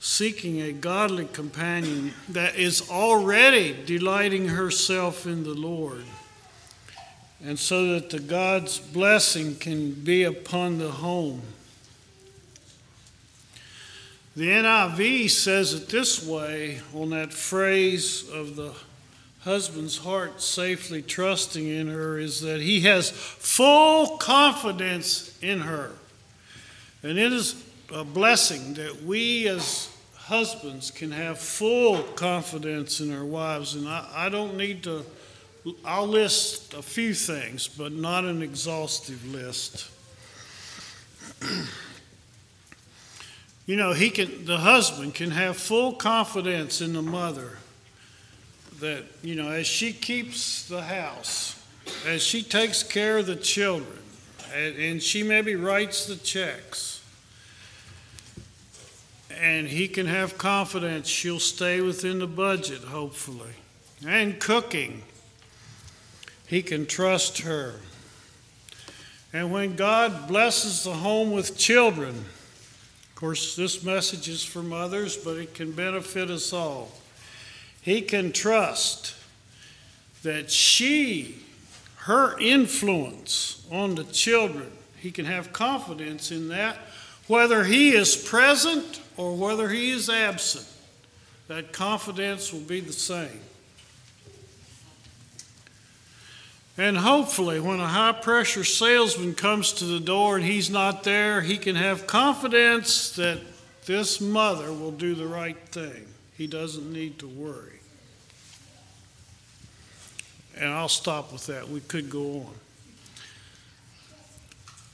seeking 0.00 0.60
a 0.60 0.72
godly 0.72 1.24
companion 1.24 2.12
that 2.28 2.56
is 2.56 2.90
already 2.90 3.74
delighting 3.86 4.48
herself 4.48 5.24
in 5.24 5.44
the 5.44 5.54
Lord 5.54 6.04
and 7.44 7.58
so 7.58 7.94
that 7.94 8.10
the 8.10 8.18
God's 8.18 8.78
blessing 8.78 9.56
can 9.56 9.92
be 9.92 10.24
upon 10.24 10.78
the 10.78 10.90
home. 10.90 11.42
The 14.36 14.48
NIV 14.48 15.30
says 15.30 15.74
it 15.74 15.88
this 15.88 16.24
way 16.24 16.80
on 16.94 17.10
that 17.10 17.32
phrase 17.32 18.28
of 18.28 18.56
the 18.56 18.72
husband's 19.40 19.98
heart 19.98 20.40
safely 20.40 21.02
trusting 21.02 21.66
in 21.66 21.88
her 21.88 22.18
is 22.18 22.40
that 22.42 22.60
he 22.60 22.80
has 22.82 23.10
full 23.10 24.16
confidence 24.18 25.36
in 25.42 25.60
her. 25.60 25.92
And 27.02 27.18
it 27.18 27.32
is 27.32 27.64
a 27.92 28.04
blessing 28.04 28.74
that 28.74 29.02
we 29.02 29.48
as 29.48 29.90
husbands 30.14 30.90
can 30.90 31.10
have 31.12 31.38
full 31.38 32.02
confidence 32.02 33.00
in 33.00 33.12
our 33.12 33.24
wives. 33.24 33.74
And 33.74 33.88
I, 33.88 34.06
I 34.12 34.28
don't 34.28 34.56
need 34.56 34.82
to 34.82 35.04
I'll 35.84 36.06
list 36.06 36.74
a 36.74 36.82
few 36.82 37.14
things, 37.14 37.68
but 37.68 37.92
not 37.92 38.24
an 38.24 38.42
exhaustive 38.42 39.24
list. 39.32 39.88
you 43.66 43.76
know, 43.76 43.92
he 43.92 44.10
can 44.10 44.44
the 44.44 44.58
husband 44.58 45.14
can 45.14 45.30
have 45.30 45.56
full 45.56 45.92
confidence 45.92 46.80
in 46.80 46.92
the 46.92 47.02
mother 47.02 47.58
that, 48.80 49.04
you 49.22 49.34
know, 49.34 49.50
as 49.50 49.66
she 49.66 49.92
keeps 49.92 50.68
the 50.68 50.82
house, 50.82 51.60
as 52.06 52.22
she 52.22 52.42
takes 52.42 52.82
care 52.82 53.18
of 53.18 53.26
the 53.26 53.36
children, 53.36 53.98
and, 54.54 54.76
and 54.76 55.02
she 55.02 55.22
maybe 55.22 55.56
writes 55.56 56.06
the 56.06 56.16
checks, 56.16 57.02
and 59.30 59.68
he 59.68 59.88
can 59.88 60.06
have 60.06 60.38
confidence 60.38 61.08
she'll 61.08 61.40
stay 61.40 61.80
within 61.80 62.18
the 62.18 62.26
budget, 62.26 62.82
hopefully, 62.82 63.54
and 64.06 64.38
cooking 64.38 65.02
he 66.48 66.62
can 66.62 66.86
trust 66.86 67.40
her. 67.40 67.74
And 69.32 69.52
when 69.52 69.76
God 69.76 70.26
blesses 70.26 70.82
the 70.82 70.94
home 70.94 71.30
with 71.30 71.58
children, 71.58 72.14
of 72.16 73.14
course, 73.14 73.54
this 73.54 73.84
message 73.84 74.28
is 74.28 74.42
for 74.42 74.62
mothers, 74.62 75.16
but 75.16 75.36
it 75.36 75.54
can 75.54 75.72
benefit 75.72 76.30
us 76.30 76.52
all. 76.52 76.90
He 77.82 78.00
can 78.00 78.32
trust 78.32 79.14
that 80.22 80.50
she, 80.50 81.42
her 81.96 82.38
influence 82.40 83.66
on 83.70 83.94
the 83.94 84.04
children, 84.04 84.70
he 84.96 85.10
can 85.10 85.26
have 85.26 85.52
confidence 85.52 86.30
in 86.30 86.48
that, 86.48 86.78
whether 87.26 87.64
he 87.64 87.90
is 87.90 88.16
present 88.16 89.00
or 89.18 89.36
whether 89.36 89.68
he 89.68 89.90
is 89.90 90.08
absent. 90.08 90.66
That 91.48 91.72
confidence 91.72 92.52
will 92.52 92.60
be 92.60 92.80
the 92.80 92.92
same. 92.92 93.40
And 96.78 96.96
hopefully, 96.96 97.58
when 97.58 97.80
a 97.80 97.88
high 97.88 98.12
pressure 98.12 98.62
salesman 98.62 99.34
comes 99.34 99.72
to 99.74 99.84
the 99.84 99.98
door 99.98 100.36
and 100.36 100.44
he's 100.44 100.70
not 100.70 101.02
there, 101.02 101.40
he 101.40 101.58
can 101.58 101.74
have 101.74 102.06
confidence 102.06 103.10
that 103.16 103.40
this 103.84 104.20
mother 104.20 104.72
will 104.72 104.92
do 104.92 105.16
the 105.16 105.26
right 105.26 105.58
thing. 105.70 106.06
He 106.36 106.46
doesn't 106.46 106.92
need 106.92 107.18
to 107.18 107.26
worry. 107.26 107.80
And 110.56 110.70
I'll 110.70 110.88
stop 110.88 111.32
with 111.32 111.46
that. 111.46 111.68
We 111.68 111.80
could 111.80 112.08
go 112.08 112.46
on. 112.46 112.54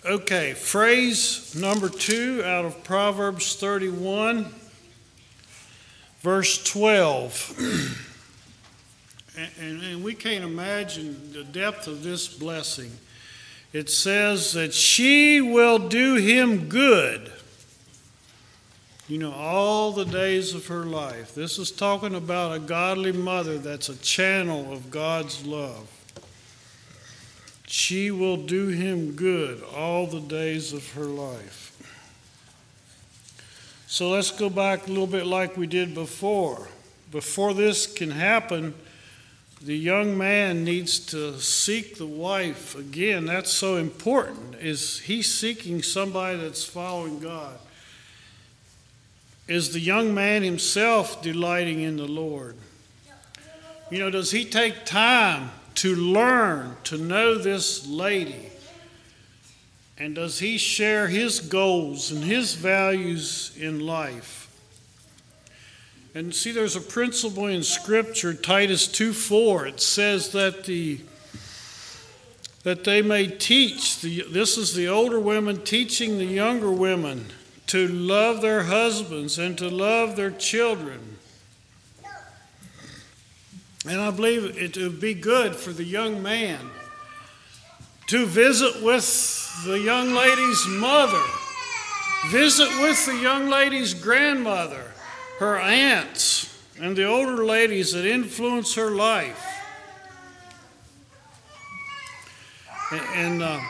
Okay, 0.06 0.54
phrase 0.54 1.54
number 1.54 1.90
two 1.90 2.42
out 2.44 2.64
of 2.64 2.82
Proverbs 2.82 3.56
31, 3.56 4.46
verse 6.22 6.62
12. 6.64 8.10
And, 9.36 9.82
and, 9.82 10.04
we 10.04 10.14
can't 10.14 10.44
imagine 10.44 11.32
the 11.32 11.42
depth 11.42 11.88
of 11.88 12.04
this 12.04 12.28
blessing. 12.28 12.92
It 13.72 13.90
says 13.90 14.52
that 14.52 14.72
she 14.72 15.40
will 15.40 15.88
do 15.88 16.14
him 16.14 16.68
good, 16.68 17.32
you 19.08 19.18
know, 19.18 19.32
all 19.32 19.90
the 19.90 20.04
days 20.04 20.54
of 20.54 20.68
her 20.68 20.84
life. 20.84 21.34
This 21.34 21.58
is 21.58 21.72
talking 21.72 22.14
about 22.14 22.54
a 22.54 22.60
godly 22.60 23.10
mother 23.10 23.58
that's 23.58 23.88
a 23.88 23.96
channel 23.96 24.72
of 24.72 24.92
God's 24.92 25.44
love. 25.44 25.90
She 27.66 28.12
will 28.12 28.36
do 28.36 28.68
him 28.68 29.16
good 29.16 29.64
all 29.74 30.06
the 30.06 30.20
days 30.20 30.72
of 30.72 30.92
her 30.92 31.06
life. 31.06 31.72
So 33.88 34.10
let's 34.10 34.30
go 34.30 34.48
back 34.48 34.86
a 34.86 34.90
little 34.90 35.08
bit 35.08 35.26
like 35.26 35.56
we 35.56 35.66
did 35.66 35.94
before. 35.94 36.68
Before 37.10 37.52
this 37.52 37.86
can 37.86 38.12
happen, 38.12 38.74
the 39.64 39.76
young 39.76 40.18
man 40.18 40.62
needs 40.62 40.98
to 40.98 41.40
seek 41.40 41.96
the 41.96 42.06
wife 42.06 42.76
again. 42.76 43.24
That's 43.24 43.50
so 43.50 43.76
important 43.76 44.56
is 44.56 45.00
he 45.00 45.22
seeking 45.22 45.82
somebody 45.82 46.38
that's 46.38 46.64
following 46.64 47.18
god? 47.18 47.58
Is 49.48 49.72
the 49.72 49.80
young 49.80 50.14
man 50.14 50.42
himself 50.42 51.22
delighting 51.22 51.80
in 51.80 51.96
the 51.96 52.06
lord? 52.06 52.56
You 53.90 54.00
know 54.00 54.10
does 54.10 54.30
he 54.30 54.44
take 54.44 54.84
time 54.84 55.50
to 55.76 55.94
learn 55.94 56.76
to 56.84 56.98
know 56.98 57.36
this 57.36 57.86
lady? 57.86 58.50
And 59.96 60.14
does 60.14 60.40
he 60.40 60.58
share 60.58 61.08
his 61.08 61.40
goals 61.40 62.10
and 62.10 62.22
his 62.22 62.54
values 62.54 63.56
in 63.58 63.80
life? 63.80 64.43
And 66.14 66.32
see, 66.32 66.52
there's 66.52 66.76
a 66.76 66.80
principle 66.80 67.46
in 67.46 67.64
Scripture, 67.64 68.34
Titus 68.34 68.86
2 68.86 69.12
4. 69.12 69.66
It 69.66 69.80
says 69.80 70.30
that 70.32 70.64
the 70.64 71.00
that 72.62 72.84
they 72.84 73.02
may 73.02 73.26
teach 73.26 74.00
the, 74.00 74.24
this 74.30 74.56
is 74.56 74.74
the 74.74 74.88
older 74.88 75.20
women 75.20 75.62
teaching 75.62 76.16
the 76.16 76.24
younger 76.24 76.70
women 76.70 77.26
to 77.66 77.86
love 77.86 78.40
their 78.40 78.62
husbands 78.62 79.38
and 79.38 79.58
to 79.58 79.68
love 79.68 80.16
their 80.16 80.30
children. 80.30 81.18
And 83.86 84.00
I 84.00 84.10
believe 84.10 84.56
it 84.56 84.78
would 84.78 84.98
be 84.98 85.12
good 85.12 85.54
for 85.54 85.72
the 85.72 85.84
young 85.84 86.22
man 86.22 86.70
to 88.06 88.24
visit 88.24 88.82
with 88.82 89.64
the 89.66 89.78
young 89.78 90.14
lady's 90.14 90.66
mother, 90.66 91.22
visit 92.28 92.68
with 92.80 93.04
the 93.04 93.16
young 93.16 93.50
lady's 93.50 93.92
grandmother, 93.92 94.93
her 95.38 95.58
aunts, 95.58 96.62
and 96.80 96.96
the 96.96 97.04
older 97.04 97.44
ladies 97.44 97.92
that 97.92 98.06
influence 98.06 98.74
her 98.74 98.90
life. 98.90 99.42
And 102.92 103.42
uh, 103.42 103.60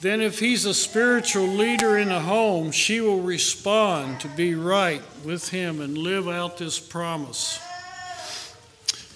then, 0.00 0.20
if 0.20 0.38
he's 0.38 0.64
a 0.64 0.74
spiritual 0.74 1.46
leader 1.46 1.98
in 1.98 2.10
a 2.10 2.20
home, 2.20 2.70
she 2.70 3.00
will 3.00 3.20
respond 3.20 4.20
to 4.20 4.28
be 4.28 4.54
right 4.54 5.02
with 5.24 5.50
him 5.50 5.80
and 5.80 5.98
live 5.98 6.28
out 6.28 6.58
this 6.58 6.78
promise. 6.78 7.60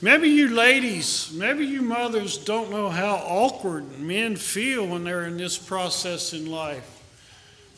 Maybe 0.03 0.29
you 0.29 0.49
ladies, 0.49 1.33
maybe 1.33 1.65
you 1.65 1.81
mothers 1.81 2.37
don't 2.37 2.71
know 2.71 2.91
how 2.91 3.15
awkward 3.15 3.99
men 3.99 4.37
feel 4.37 4.87
when 4.87 5.05
they're 5.05 5.25
in 5.25 5.39
this 5.39 5.57
process 5.57 6.35
in 6.35 6.51
life. 6.51 7.03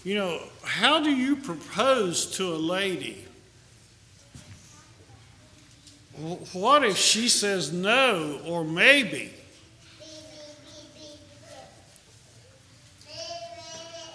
You 0.02 0.16
know, 0.16 0.40
how 0.64 1.00
do 1.00 1.10
you 1.10 1.36
propose 1.36 2.26
to 2.32 2.52
a 2.52 2.56
lady? 2.56 3.27
What 6.52 6.84
if 6.84 6.96
she 6.96 7.28
says 7.28 7.72
no 7.72 8.40
or 8.44 8.64
maybe? 8.64 9.32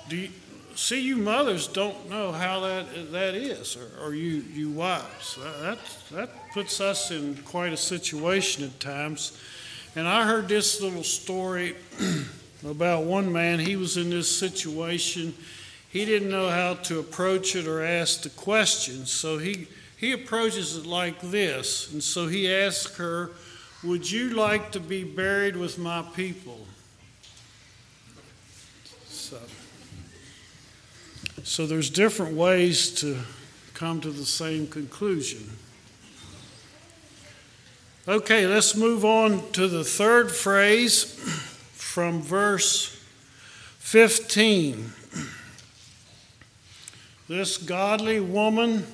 Do 0.10 0.18
you, 0.18 0.30
see, 0.76 1.00
you 1.00 1.16
mothers 1.16 1.68
don't 1.68 2.10
know 2.10 2.34
how 2.34 2.60
that 2.62 3.12
that 3.14 3.36
is, 3.36 3.78
or, 3.78 4.06
or 4.06 4.14
you 4.14 4.44
you 4.54 4.70
wives. 4.70 5.40
That 5.62 5.80
that 6.12 6.30
puts 6.54 6.82
us 6.82 7.10
in 7.10 7.36
quite 7.46 7.72
a 7.72 7.78
situation 7.78 8.66
at 8.66 8.80
times. 8.82 9.38
And 9.96 10.08
I 10.08 10.26
heard 10.26 10.50
this 10.50 10.82
little 10.82 11.04
story 11.04 11.76
about 12.68 13.06
one 13.06 13.32
man. 13.32 13.60
He 13.60 13.76
was 13.76 13.96
in 13.96 14.10
this 14.10 14.34
situation. 14.36 15.34
He 15.90 16.04
didn't 16.04 16.30
know 16.30 16.50
how 16.50 16.74
to 16.74 17.00
approach 17.00 17.56
it 17.56 17.68
or 17.68 17.84
ask 17.84 18.24
the 18.24 18.30
questions, 18.30 19.12
so 19.12 19.38
he 19.38 19.68
he 20.04 20.12
approaches 20.12 20.76
it 20.76 20.86
like 20.86 21.22
this. 21.22 21.90
And 21.94 22.04
so 22.04 22.28
he 22.28 22.54
asks 22.54 22.98
her, 22.98 23.32
"Would 23.84 24.12
you 24.12 24.32
like 24.32 24.74
to 24.74 24.82
be 24.82 25.06
buried 25.06 25.56
with 25.56 25.78
my 25.78 26.02
people?" 26.02 26.68
So. 29.10 29.40
So 31.46 31.66
there's 31.66 31.90
different 31.90 32.36
ways 32.36 32.90
to 33.00 33.24
come 33.74 34.02
to 34.02 34.12
the 34.12 34.26
same 34.26 34.68
conclusion. 34.68 35.58
Okay, 38.06 38.46
let's 38.46 38.76
move 38.76 39.06
on 39.06 39.54
to 39.54 39.70
the 39.70 39.86
third 39.86 40.34
phrase 40.34 41.06
from 41.74 42.22
verse 42.22 42.98
15. 43.80 44.92
This 47.30 47.56
godly 47.56 48.20
woman, 48.20 48.86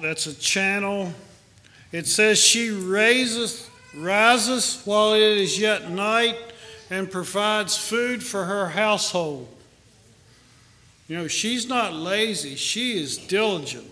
that's 0.00 0.26
a 0.26 0.34
channel. 0.34 1.12
It 1.92 2.06
says 2.06 2.38
she 2.38 2.70
raises, 2.70 3.68
rises 3.94 4.82
while 4.84 5.14
it 5.14 5.22
is 5.22 5.58
yet 5.58 5.90
night 5.90 6.36
and 6.90 7.10
provides 7.10 7.76
food 7.76 8.22
for 8.22 8.44
her 8.44 8.68
household. 8.68 9.48
You 11.08 11.16
know, 11.16 11.28
she's 11.28 11.68
not 11.68 11.94
lazy, 11.94 12.56
she 12.56 12.98
is 12.98 13.16
diligent. 13.16 13.90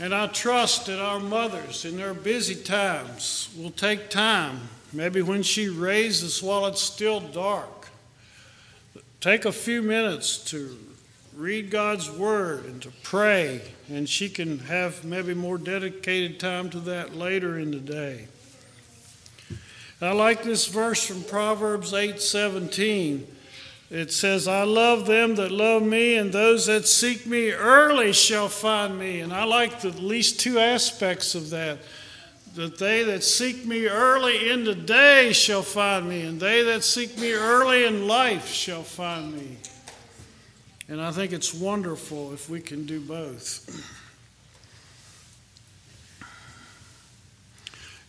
And 0.00 0.14
I 0.14 0.26
trust 0.26 0.86
that 0.86 1.00
our 1.00 1.20
mothers, 1.20 1.84
in 1.84 1.96
their 1.96 2.14
busy 2.14 2.56
times, 2.56 3.48
will 3.56 3.70
take 3.70 4.10
time, 4.10 4.68
maybe 4.92 5.22
when 5.22 5.42
she 5.42 5.68
raises 5.68 6.42
while 6.42 6.66
it's 6.66 6.82
still 6.82 7.20
dark, 7.20 7.88
take 9.20 9.44
a 9.44 9.52
few 9.52 9.82
minutes 9.82 10.36
to 10.50 10.76
read 11.36 11.70
God's 11.70 12.10
Word 12.10 12.64
and 12.66 12.80
to 12.82 12.90
pray, 13.02 13.60
and 13.88 14.08
she 14.08 14.28
can 14.28 14.60
have 14.60 15.04
maybe 15.04 15.34
more 15.34 15.58
dedicated 15.58 16.38
time 16.38 16.70
to 16.70 16.80
that 16.80 17.16
later 17.16 17.58
in 17.58 17.70
the 17.70 17.80
day. 17.80 18.28
I 20.00 20.12
like 20.12 20.42
this 20.42 20.66
verse 20.66 21.04
from 21.04 21.24
Proverbs 21.24 21.92
8:17. 21.92 23.26
It 23.90 24.12
says, 24.12 24.48
I 24.48 24.64
love 24.64 25.06
them 25.06 25.36
that 25.36 25.50
love 25.50 25.82
me, 25.82 26.16
and 26.16 26.32
those 26.32 26.66
that 26.66 26.86
seek 26.86 27.26
me 27.26 27.50
early 27.50 28.12
shall 28.12 28.48
find 28.48 28.98
me. 28.98 29.20
And 29.20 29.32
I 29.32 29.44
like 29.44 29.82
the, 29.82 29.88
at 29.88 30.00
least 30.00 30.40
two 30.40 30.58
aspects 30.58 31.34
of 31.34 31.50
that. 31.50 31.78
That 32.54 32.78
they 32.78 33.02
that 33.04 33.22
seek 33.22 33.66
me 33.66 33.86
early 33.86 34.50
in 34.50 34.64
the 34.64 34.74
day 34.74 35.32
shall 35.32 35.62
find 35.62 36.08
me, 36.08 36.22
and 36.22 36.40
they 36.40 36.62
that 36.62 36.82
seek 36.82 37.16
me 37.18 37.32
early 37.32 37.84
in 37.84 38.06
life 38.06 38.48
shall 38.48 38.82
find 38.82 39.32
me. 39.34 39.58
And 40.88 41.00
I 41.00 41.12
think 41.12 41.32
it's 41.32 41.54
wonderful 41.54 42.32
if 42.32 42.50
we 42.50 42.60
can 42.60 42.84
do 42.84 43.00
both. 43.00 43.70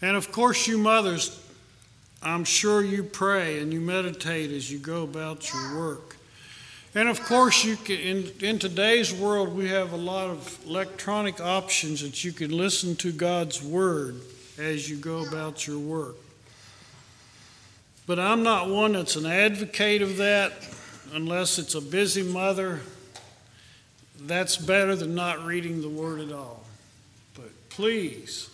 And 0.01 0.17
of 0.17 0.31
course, 0.31 0.67
you 0.67 0.77
mothers, 0.77 1.41
I'm 2.21 2.43
sure 2.43 2.83
you 2.83 3.03
pray 3.03 3.59
and 3.59 3.71
you 3.71 3.79
meditate 3.79 4.51
as 4.51 4.69
you 4.69 4.77
go 4.77 5.03
about 5.03 5.51
your 5.53 5.77
work. 5.77 6.17
And 6.93 7.09
of 7.09 7.21
course, 7.23 7.63
you 7.63 7.75
can, 7.75 7.97
in, 7.97 8.31
in 8.41 8.59
today's 8.59 9.13
world, 9.13 9.55
we 9.55 9.69
have 9.69 9.93
a 9.93 9.97
lot 9.97 10.29
of 10.29 10.59
electronic 10.65 11.39
options 11.39 12.01
that 12.01 12.23
you 12.23 12.31
can 12.31 12.51
listen 12.51 12.95
to 12.97 13.11
God's 13.11 13.61
Word 13.61 14.15
as 14.57 14.89
you 14.89 14.97
go 14.97 15.25
about 15.27 15.67
your 15.67 15.79
work. 15.79 16.15
But 18.07 18.19
I'm 18.19 18.43
not 18.43 18.69
one 18.69 18.93
that's 18.93 19.15
an 19.15 19.25
advocate 19.25 20.01
of 20.01 20.17
that 20.17 20.53
unless 21.15 21.57
it's 21.57 21.75
a 21.75 21.81
busy 21.81 22.21
mother. 22.21 22.81
That's 24.19 24.57
better 24.57 24.97
than 24.97 25.15
not 25.15 25.45
reading 25.45 25.81
the 25.81 25.89
Word 25.89 26.19
at 26.19 26.33
all. 26.33 26.65
But 27.35 27.69
please, 27.69 28.49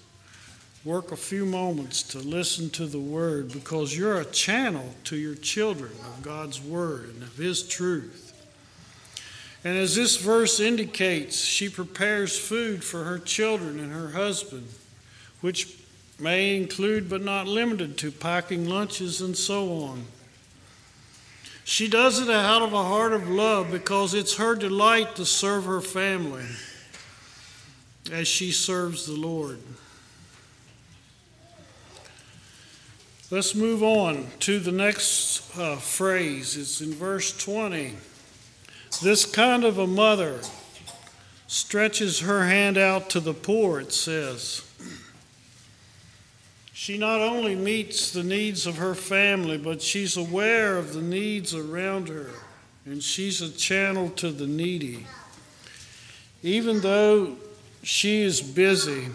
work 0.86 1.12
a 1.12 1.18
few 1.18 1.44
moments 1.44 2.04
to 2.04 2.20
listen 2.20 2.70
to 2.72 2.86
the 2.86 3.00
Word 3.00 3.52
because 3.52 3.98
you're 3.98 4.22
a 4.22 4.26
channel 4.26 4.94
to 5.06 5.16
your 5.16 5.34
children 5.34 5.92
of 6.06 6.22
God's 6.22 6.62
Word 6.62 7.10
and 7.16 7.24
of 7.24 7.36
His 7.36 7.68
truth. 7.68 8.28
And 9.64 9.76
as 9.76 9.96
this 9.96 10.18
verse 10.18 10.60
indicates, 10.60 11.44
she 11.44 11.68
prepares 11.68 12.38
food 12.38 12.84
for 12.84 13.06
her 13.06 13.18
children 13.18 13.80
and 13.80 13.92
her 13.92 14.10
husband, 14.10 14.68
which 15.42 15.78
may 16.20 16.58
include 16.58 17.10
but 17.10 17.24
not 17.24 17.48
limited 17.48 17.98
to 17.98 18.12
packing 18.12 18.70
lunches 18.70 19.20
and 19.20 19.36
so 19.36 19.74
on. 19.82 20.06
She 21.72 21.88
does 21.88 22.20
it 22.20 22.30
out 22.30 22.62
of 22.62 22.74
a 22.74 22.84
heart 22.84 23.14
of 23.14 23.30
love 23.30 23.72
because 23.72 24.14
it's 24.14 24.36
her 24.36 24.56
delight 24.56 25.16
to 25.16 25.26
serve 25.26 25.64
her 25.64 25.80
family 25.80 26.44
as 28.12 28.28
she 28.28 28.52
serves 28.52 29.06
the 29.06 29.14
Lord. 29.14 29.58
Let's 33.30 33.56
move 33.56 33.82
on 33.84 34.28
to 34.40 34.60
the 34.60 34.74
next 34.74 35.58
uh, 35.58 35.78
phrase. 35.78 36.58
It's 36.58 36.82
in 36.82 36.94
verse 36.94 37.32
20. 37.38 37.94
This 39.02 39.26
kind 39.26 39.64
of 39.64 39.78
a 39.78 39.88
mother 39.88 40.42
stretches 41.48 42.20
her 42.20 42.48
hand 42.48 42.78
out 42.78 43.10
to 43.12 43.22
the 43.22 43.34
poor, 43.34 43.80
it 43.80 43.94
says. 43.94 44.70
She 46.82 46.98
not 46.98 47.22
only 47.22 47.54
meets 47.54 48.10
the 48.10 48.24
needs 48.24 48.66
of 48.66 48.78
her 48.78 48.96
family, 48.96 49.60
but 49.60 49.84
she's 49.84 50.18
aware 50.18 50.80
of 50.80 50.96
the 50.96 51.02
needs 51.04 51.54
around 51.54 52.10
her, 52.10 52.32
and 52.86 53.04
she's 53.04 53.40
a 53.40 53.52
channel 53.52 54.10
to 54.16 54.32
the 54.32 54.48
needy. 54.48 55.06
Even 56.42 56.82
though 56.82 57.38
she 57.84 58.24
is 58.24 58.42
busy, 58.42 59.10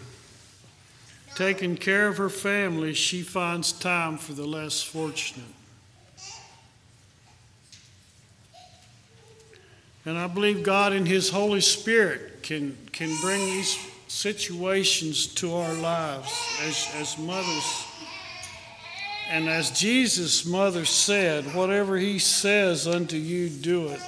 taking 1.34 1.76
care 1.76 2.06
of 2.06 2.18
her 2.18 2.28
family, 2.28 2.94
she 2.94 3.22
finds 3.22 3.72
time 3.72 4.16
for 4.16 4.34
the 4.34 4.46
less 4.46 4.80
fortunate. 4.80 5.42
And 10.04 10.16
I 10.16 10.28
believe 10.28 10.62
God 10.62 10.92
in 10.92 11.04
His 11.04 11.30
Holy 11.30 11.60
Spirit 11.60 12.44
can, 12.44 12.78
can 12.92 13.20
bring 13.20 13.44
these 13.44 13.76
situations 14.08 15.26
to 15.26 15.54
our 15.54 15.74
lives 15.74 16.32
as, 16.62 16.88
as 16.94 17.18
mothers 17.18 17.86
And 19.28 19.48
as 19.48 19.72
Jesus' 19.72 20.46
mother 20.46 20.84
said, 20.84 21.52
whatever 21.52 21.96
he 21.96 22.20
says 22.20 22.86
unto 22.86 23.16
you, 23.16 23.48
do 23.48 23.88
it. 23.88 24.00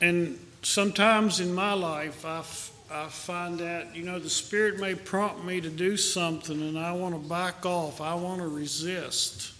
And 0.00 0.44
sometimes 0.62 1.38
in 1.38 1.54
my 1.54 1.74
life, 1.74 2.26
I, 2.26 2.42
I 2.90 3.08
find 3.08 3.58
that, 3.60 3.94
you 3.94 4.02
know, 4.02 4.18
the 4.18 4.28
Spirit 4.28 4.80
may 4.80 4.96
prompt 4.96 5.44
me 5.44 5.60
to 5.60 5.70
do 5.70 5.96
something 5.96 6.60
and 6.60 6.76
I 6.76 6.92
want 6.92 7.14
to 7.14 7.28
back 7.28 7.64
off, 7.64 8.00
I 8.00 8.14
want 8.14 8.40
to 8.40 8.48
resist. 8.48 9.52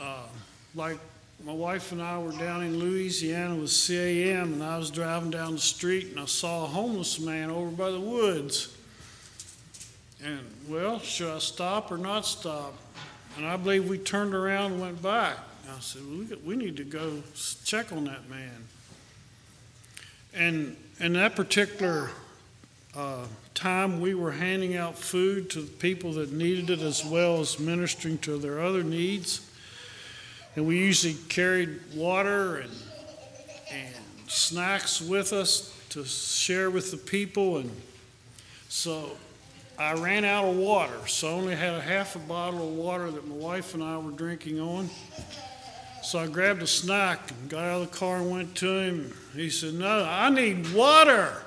Uh, 0.00 0.22
like 0.74 0.98
my 1.44 1.52
wife 1.52 1.92
and 1.92 2.02
I 2.02 2.18
were 2.18 2.32
down 2.32 2.62
in 2.62 2.78
Louisiana 2.78 3.54
with 3.54 3.70
CAM, 3.70 4.54
and 4.54 4.62
I 4.62 4.76
was 4.76 4.90
driving 4.90 5.30
down 5.30 5.54
the 5.54 5.60
street 5.60 6.08
and 6.08 6.18
I 6.18 6.24
saw 6.24 6.64
a 6.64 6.66
homeless 6.66 7.20
man 7.20 7.50
over 7.50 7.70
by 7.70 7.90
the 7.90 8.00
woods. 8.00 8.74
And, 10.22 10.40
well, 10.68 10.98
should 10.98 11.30
I 11.30 11.38
stop 11.38 11.92
or 11.92 11.98
not 11.98 12.26
stop? 12.26 12.74
And 13.36 13.46
I 13.46 13.56
believe 13.56 13.88
we 13.88 13.98
turned 13.98 14.34
around 14.34 14.72
and 14.72 14.80
went 14.80 15.00
back. 15.00 15.36
I 15.70 15.80
said, 15.80 16.02
well, 16.08 16.18
we, 16.18 16.36
we 16.44 16.56
need 16.56 16.76
to 16.78 16.84
go 16.84 17.22
check 17.64 17.92
on 17.92 18.04
that 18.04 18.28
man. 18.28 18.64
And 20.34 20.76
in 20.98 21.12
that 21.12 21.36
particular 21.36 22.10
uh, 22.96 23.26
time, 23.54 24.00
we 24.00 24.14
were 24.14 24.32
handing 24.32 24.76
out 24.76 24.98
food 24.98 25.50
to 25.50 25.62
people 25.62 26.14
that 26.14 26.32
needed 26.32 26.70
it 26.70 26.80
as 26.80 27.04
well 27.04 27.40
as 27.40 27.60
ministering 27.60 28.18
to 28.18 28.38
their 28.38 28.60
other 28.60 28.82
needs. 28.82 29.48
And 30.58 30.66
we 30.66 30.76
usually 30.76 31.14
carried 31.28 31.78
water 31.94 32.56
and, 32.56 32.72
and 33.70 33.94
snacks 34.26 35.00
with 35.00 35.32
us 35.32 35.72
to 35.90 36.04
share 36.04 36.68
with 36.68 36.90
the 36.90 36.96
people. 36.96 37.58
And 37.58 37.70
so 38.68 39.16
I 39.78 39.92
ran 39.92 40.24
out 40.24 40.46
of 40.46 40.56
water, 40.56 41.06
so 41.06 41.28
I 41.28 41.30
only 41.30 41.54
had 41.54 41.74
a 41.74 41.80
half 41.80 42.16
a 42.16 42.18
bottle 42.18 42.66
of 42.66 42.74
water 42.74 43.08
that 43.08 43.28
my 43.28 43.36
wife 43.36 43.74
and 43.74 43.84
I 43.84 43.98
were 43.98 44.10
drinking 44.10 44.58
on. 44.58 44.90
So 46.02 46.18
I 46.18 46.26
grabbed 46.26 46.62
a 46.62 46.66
snack 46.66 47.30
and 47.30 47.48
got 47.48 47.62
out 47.62 47.82
of 47.82 47.92
the 47.92 47.96
car 47.96 48.16
and 48.16 48.28
went 48.28 48.56
to 48.56 48.80
him. 48.80 49.14
He 49.36 49.50
said, 49.50 49.74
No, 49.74 50.04
I 50.10 50.28
need 50.28 50.74
water. 50.74 51.40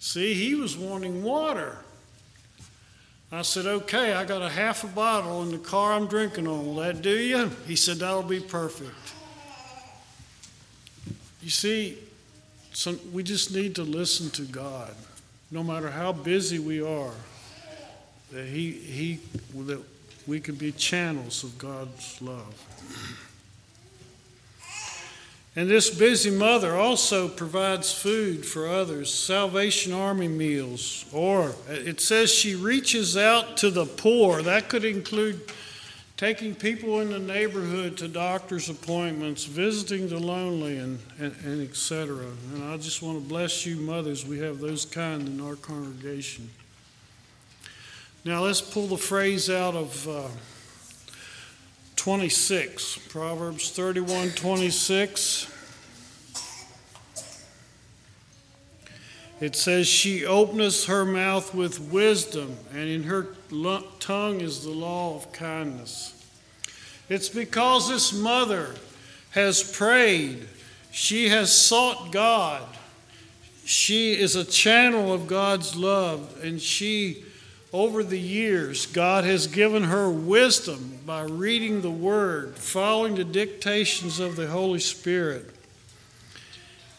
See, 0.00 0.34
he 0.34 0.56
was 0.56 0.76
wanting 0.76 1.22
water. 1.22 1.78
I 3.30 3.42
said, 3.42 3.66
Okay, 3.66 4.14
I 4.14 4.24
got 4.24 4.42
a 4.42 4.48
half 4.48 4.84
a 4.84 4.86
bottle 4.86 5.42
in 5.42 5.50
the 5.50 5.58
car 5.58 5.92
I'm 5.92 6.06
drinking 6.06 6.48
on. 6.48 6.66
Will 6.66 6.76
that 6.76 7.02
do 7.02 7.16
you? 7.16 7.50
He 7.66 7.76
said, 7.76 7.98
That'll 7.98 8.22
be 8.22 8.40
perfect. 8.40 8.94
You 11.42 11.50
see, 11.50 11.98
some, 12.72 12.98
we 13.12 13.22
just 13.22 13.54
need 13.54 13.74
to 13.76 13.82
listen 13.82 14.30
to 14.30 14.42
God, 14.42 14.94
no 15.50 15.62
matter 15.62 15.90
how 15.90 16.12
busy 16.12 16.58
we 16.58 16.80
are, 16.80 17.12
that 18.32 18.46
He, 18.46 18.72
he 18.72 19.20
that 19.54 19.82
we 20.26 20.40
can 20.40 20.54
be 20.54 20.72
channels 20.72 21.44
of 21.44 21.56
God's 21.58 22.20
love. 22.20 23.27
And 25.58 25.68
this 25.68 25.90
busy 25.90 26.30
mother 26.30 26.76
also 26.76 27.26
provides 27.26 27.92
food 27.92 28.46
for 28.46 28.68
others, 28.68 29.12
Salvation 29.12 29.92
Army 29.92 30.28
meals, 30.28 31.04
or 31.12 31.52
it 31.68 32.00
says 32.00 32.32
she 32.32 32.54
reaches 32.54 33.16
out 33.16 33.56
to 33.56 33.68
the 33.68 33.84
poor. 33.84 34.40
That 34.40 34.68
could 34.68 34.84
include 34.84 35.50
taking 36.16 36.54
people 36.54 37.00
in 37.00 37.10
the 37.10 37.18
neighborhood 37.18 37.96
to 37.96 38.06
doctor's 38.06 38.68
appointments, 38.68 39.46
visiting 39.46 40.08
the 40.08 40.20
lonely, 40.20 40.78
and, 40.78 41.00
and, 41.18 41.34
and 41.42 41.68
etc. 41.68 42.24
And 42.54 42.62
I 42.62 42.76
just 42.76 43.02
want 43.02 43.20
to 43.20 43.28
bless 43.28 43.66
you, 43.66 43.78
mothers. 43.78 44.24
We 44.24 44.38
have 44.38 44.60
those 44.60 44.84
kind 44.84 45.26
in 45.26 45.40
our 45.40 45.56
congregation. 45.56 46.50
Now 48.24 48.44
let's 48.44 48.60
pull 48.60 48.86
the 48.86 48.96
phrase 48.96 49.50
out 49.50 49.74
of. 49.74 50.08
Uh, 50.08 50.28
26, 52.08 52.96
Proverbs 53.10 53.70
31 53.70 54.30
26. 54.30 55.52
It 59.42 59.54
says, 59.54 59.86
She 59.86 60.24
openeth 60.24 60.86
her 60.86 61.04
mouth 61.04 61.54
with 61.54 61.78
wisdom, 61.78 62.56
and 62.72 62.88
in 62.88 63.02
her 63.02 63.26
tongue 64.00 64.40
is 64.40 64.64
the 64.64 64.70
law 64.70 65.16
of 65.16 65.32
kindness. 65.32 66.14
It's 67.10 67.28
because 67.28 67.90
this 67.90 68.14
mother 68.14 68.76
has 69.32 69.62
prayed, 69.62 70.48
she 70.90 71.28
has 71.28 71.52
sought 71.54 72.10
God. 72.10 72.66
She 73.66 74.18
is 74.18 74.34
a 74.34 74.46
channel 74.46 75.12
of 75.12 75.26
God's 75.26 75.76
love, 75.76 76.42
and 76.42 76.58
she 76.58 77.22
over 77.72 78.02
the 78.02 78.18
years, 78.18 78.86
God 78.86 79.24
has 79.24 79.46
given 79.46 79.84
her 79.84 80.08
wisdom 80.08 81.00
by 81.04 81.22
reading 81.22 81.82
the 81.82 81.90
Word, 81.90 82.56
following 82.56 83.14
the 83.14 83.24
dictations 83.24 84.20
of 84.20 84.36
the 84.36 84.46
Holy 84.46 84.80
Spirit. 84.80 85.50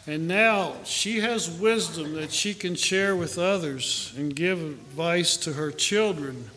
And 0.06 0.28
now 0.28 0.74
she 0.84 1.20
has 1.20 1.50
wisdom 1.50 2.14
that 2.14 2.32
she 2.32 2.54
can 2.54 2.74
share 2.74 3.14
with 3.16 3.38
others 3.38 4.12
and 4.16 4.34
give 4.34 4.60
advice 4.60 5.36
to 5.38 5.52
her 5.54 5.70
children. 5.70 6.50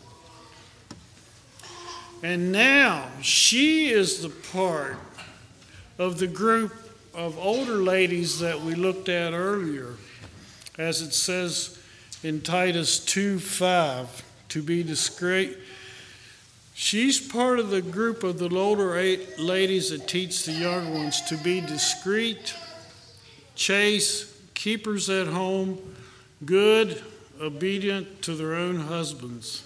And 2.22 2.52
now 2.52 3.08
she 3.20 3.90
is 3.90 4.22
the 4.22 4.30
part 4.30 4.96
of 5.98 6.18
the 6.18 6.26
group 6.26 6.72
of 7.12 7.38
older 7.38 7.76
ladies 7.76 8.38
that 8.40 8.60
we 8.60 8.74
looked 8.74 9.08
at 9.08 9.32
earlier, 9.32 9.94
as 10.78 11.02
it 11.02 11.12
says 11.12 11.78
in 12.24 12.40
Titus 12.40 12.98
2 13.00 13.38
5 13.38 14.24
to 14.48 14.62
be 14.62 14.82
discreet. 14.82 15.58
She's 16.74 17.20
part 17.20 17.58
of 17.58 17.68
the 17.68 17.82
group 17.82 18.24
of 18.24 18.38
the 18.38 18.48
older 18.56 18.96
eight 18.96 19.38
ladies 19.38 19.90
that 19.90 20.08
teach 20.08 20.44
the 20.44 20.52
younger 20.52 20.90
ones 20.90 21.20
to 21.22 21.36
be 21.36 21.60
discreet, 21.60 22.54
chaste, 23.54 24.26
keepers 24.54 25.10
at 25.10 25.26
home, 25.26 25.78
good, 26.44 27.02
obedient 27.40 28.22
to 28.22 28.34
their 28.34 28.54
own 28.54 28.76
husbands. 28.76 29.62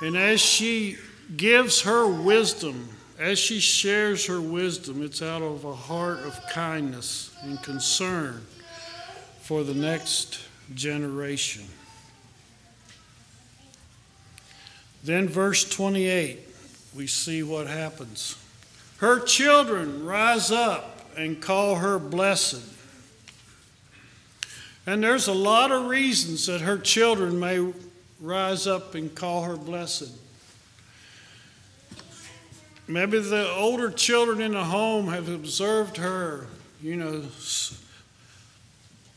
And 0.00 0.16
as 0.16 0.40
she 0.40 0.96
gives 1.36 1.82
her 1.82 2.06
wisdom, 2.06 2.88
as 3.18 3.38
she 3.38 3.58
shares 3.60 4.26
her 4.26 4.40
wisdom, 4.40 5.02
it's 5.02 5.20
out 5.20 5.42
of 5.42 5.64
a 5.64 5.74
heart 5.74 6.20
of 6.20 6.40
kindness 6.48 7.36
and 7.42 7.60
concern 7.62 8.46
for 9.50 9.64
the 9.64 9.74
next 9.74 10.38
generation. 10.76 11.64
Then, 15.02 15.28
verse 15.28 15.68
28, 15.68 16.38
we 16.94 17.08
see 17.08 17.42
what 17.42 17.66
happens. 17.66 18.36
Her 18.98 19.18
children 19.18 20.06
rise 20.06 20.52
up 20.52 21.04
and 21.16 21.42
call 21.42 21.74
her 21.74 21.98
blessed. 21.98 22.62
And 24.86 25.02
there's 25.02 25.26
a 25.26 25.32
lot 25.32 25.72
of 25.72 25.86
reasons 25.86 26.46
that 26.46 26.60
her 26.60 26.78
children 26.78 27.40
may 27.40 27.72
rise 28.20 28.68
up 28.68 28.94
and 28.94 29.12
call 29.12 29.42
her 29.42 29.56
blessed. 29.56 30.12
Maybe 32.86 33.18
the 33.18 33.50
older 33.50 33.90
children 33.90 34.40
in 34.40 34.52
the 34.52 34.62
home 34.62 35.08
have 35.08 35.28
observed 35.28 35.96
her, 35.96 36.46
you 36.80 36.94
know, 36.94 37.24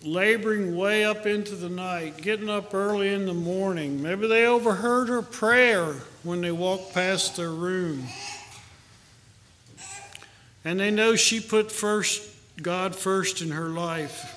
laboring 0.04 0.76
way 0.76 1.06
up 1.06 1.26
into 1.26 1.56
the 1.56 1.70
night, 1.70 2.18
getting 2.18 2.50
up 2.50 2.74
early 2.74 3.14
in 3.14 3.26
the 3.26 3.34
morning. 3.34 4.02
Maybe 4.02 4.28
they 4.28 4.46
overheard 4.46 5.08
her 5.08 5.22
prayer 5.22 5.94
when 6.24 6.42
they 6.42 6.52
walked 6.52 6.94
past 6.94 7.38
their 7.38 7.52
room. 7.52 8.06
And 10.66 10.80
they 10.80 10.92
know 10.92 11.16
she 11.16 11.40
put 11.40 11.72
first 11.72 12.22
God 12.62 12.96
first 12.96 13.42
in 13.42 13.52
her 13.52 13.70
life. 13.70 14.36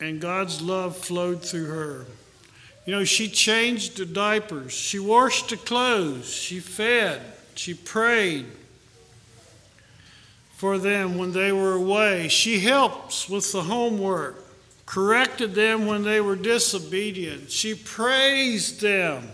And 0.00 0.20
God's 0.20 0.62
love 0.62 0.96
flowed 0.96 1.42
through 1.42 1.66
her. 1.66 2.06
You 2.86 2.94
know, 2.94 3.04
she 3.04 3.28
changed 3.28 3.98
the 3.98 4.06
diapers, 4.06 4.72
she 4.72 4.98
washed 4.98 5.50
the 5.50 5.56
clothes, 5.56 6.32
she 6.32 6.58
fed, 6.58 7.20
she 7.54 7.74
prayed 7.74 8.46
for 10.60 10.76
them 10.76 11.16
when 11.16 11.32
they 11.32 11.50
were 11.50 11.72
away. 11.72 12.28
She 12.28 12.60
helps 12.60 13.30
with 13.30 13.50
the 13.50 13.62
homework, 13.62 14.44
corrected 14.84 15.54
them 15.54 15.86
when 15.86 16.02
they 16.02 16.20
were 16.20 16.36
disobedient. 16.36 17.50
She 17.50 17.74
praised 17.74 18.82
them 18.82 19.26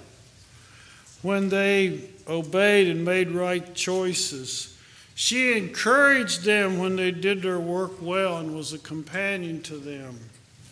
when 1.23 1.49
they 1.49 2.11
obeyed 2.29 2.87
and 2.87 3.05
made 3.05 3.33
right 3.33 3.75
choices. 3.75 4.79
She 5.17 5.59
encouraged 5.59 6.45
them 6.45 6.79
when 6.79 6.95
they 6.95 7.11
did 7.11 7.43
their 7.43 7.59
work 7.59 8.01
well 8.01 8.39
and 8.39 8.55
was 8.55 8.73
a 8.73 8.79
companion 8.79 9.63
to 9.63 9.79
them. 9.79 10.21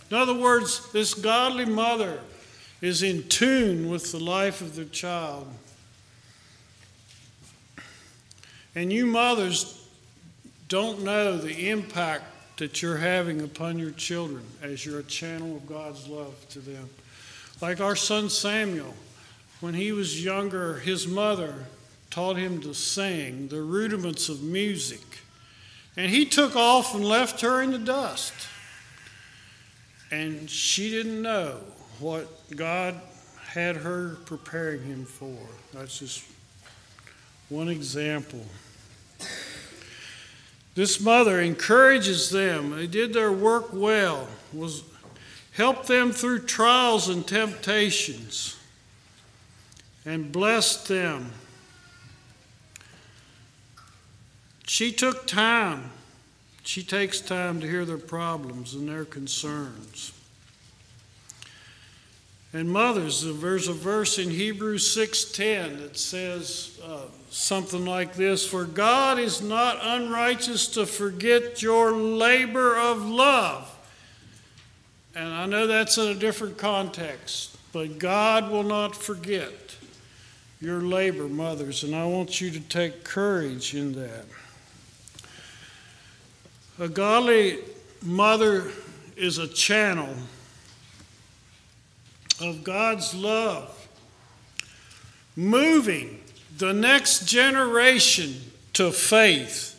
In 0.09 0.17
other 0.17 0.35
words, 0.35 0.93
this 0.93 1.15
godly 1.15 1.65
mother 1.65 2.21
is 2.81 3.03
in 3.03 3.27
tune 3.27 3.91
with 3.91 4.13
the 4.13 4.21
life 4.21 4.61
of 4.61 4.77
their 4.77 4.85
child. 4.85 5.49
And 8.77 8.93
you 8.93 9.05
mothers 9.05 9.81
don't 10.69 11.03
know 11.03 11.37
the 11.37 11.71
impact 11.71 12.25
that 12.57 12.83
you're 12.83 12.97
having 12.97 13.41
upon 13.41 13.79
your 13.79 13.91
children 13.91 14.45
as 14.63 14.87
you're 14.87 15.01
a 15.01 15.05
channel 15.05 15.57
of 15.57 15.67
God's 15.67 16.07
love 16.07 16.35
to 16.51 16.61
them. 16.61 16.89
Like 17.61 17.81
our 17.81 17.97
son 17.97 18.31
Samuel, 18.31 18.95
when 19.61 19.75
he 19.75 19.93
was 19.93 20.25
younger, 20.25 20.79
his 20.79 21.07
mother 21.07 21.67
taught 22.11 22.37
him 22.37 22.61
to 22.61 22.75
sing 22.75 23.49
the 23.49 23.63
rudiments 23.63 24.29
of 24.29 24.43
music. 24.43 25.01
And 25.97 26.11
he 26.11 26.25
took 26.25 26.55
off 26.55 26.95
and 26.95 27.05
left 27.05 27.41
her 27.41 27.63
in 27.63 27.73
the 27.73 27.79
dust. 27.79 28.33
And 30.11 30.49
she 30.49 30.91
didn't 30.91 31.23
know 31.23 31.61
what 31.99 32.29
God 32.55 33.01
had 33.49 33.77
her 33.77 34.17
preparing 34.27 34.83
him 34.83 35.05
for. 35.05 35.39
That's 35.73 35.99
just 35.99 36.25
one 37.49 37.69
example. 37.69 38.45
This 40.75 41.01
mother 41.01 41.41
encourages 41.41 42.31
them. 42.31 42.71
They 42.71 42.87
did 42.87 43.13
their 43.13 43.33
work 43.33 43.69
well, 43.73 44.27
was 44.53 44.83
helped 45.53 45.87
them 45.87 46.11
through 46.11 46.41
trials 46.41 47.09
and 47.09 47.27
temptations, 47.27 48.57
and 50.05 50.33
blessed 50.33 50.89
them. 50.89 51.31
She 54.67 54.91
took 54.91 55.27
time. 55.27 55.91
She 56.65 56.83
takes 56.83 57.21
time 57.21 57.61
to 57.61 57.69
hear 57.69 57.85
their 57.85 57.99
problems 57.99 58.75
and 58.75 58.89
their 58.89 59.05
concerns. 59.05 60.13
And 62.55 62.71
mothers, 62.71 63.25
there's 63.41 63.67
a 63.67 63.73
verse 63.73 64.17
in 64.17 64.31
Hebrews 64.31 64.89
6:10 64.97 65.81
that 65.81 65.99
says 65.99 66.79
uh, 66.85 67.07
something 67.29 67.85
like 67.85 68.15
this: 68.15 68.47
"For 68.47 68.65
God 68.65 69.19
is 69.19 69.43
not 69.43 69.81
unrighteous 69.83 70.69
to 70.69 70.87
forget 70.87 71.63
your 71.63 71.91
labor 71.91 72.79
of 72.79 73.05
love." 73.05 73.69
And 75.17 75.29
I 75.29 75.47
know 75.47 75.67
that's 75.67 75.99
in 75.99 76.07
a 76.07 76.15
different 76.15 76.57
context, 76.57 77.57
but 77.73 77.99
God 77.99 78.53
will 78.53 78.63
not 78.63 78.95
forget 78.95 79.75
your 80.61 80.81
labor, 80.81 81.29
mothers, 81.29 81.83
and 81.83 81.93
I 81.93 82.07
want 82.07 82.41
you 82.41 82.53
to 82.53 82.61
take 82.61 83.03
courage 83.03 83.75
in 83.75 83.95
that. 83.95 84.27
A 86.79 86.89
godly 86.89 87.59
mother 88.01 88.71
is 89.17 89.39
a 89.39 89.49
channel 89.49 90.15
of 92.41 92.65
God's 92.65 93.15
love, 93.15 93.89
moving 95.37 96.21
the 96.59 96.73
next 96.73 97.27
generation 97.27 98.35
to 98.75 98.93
faith. 98.93 99.71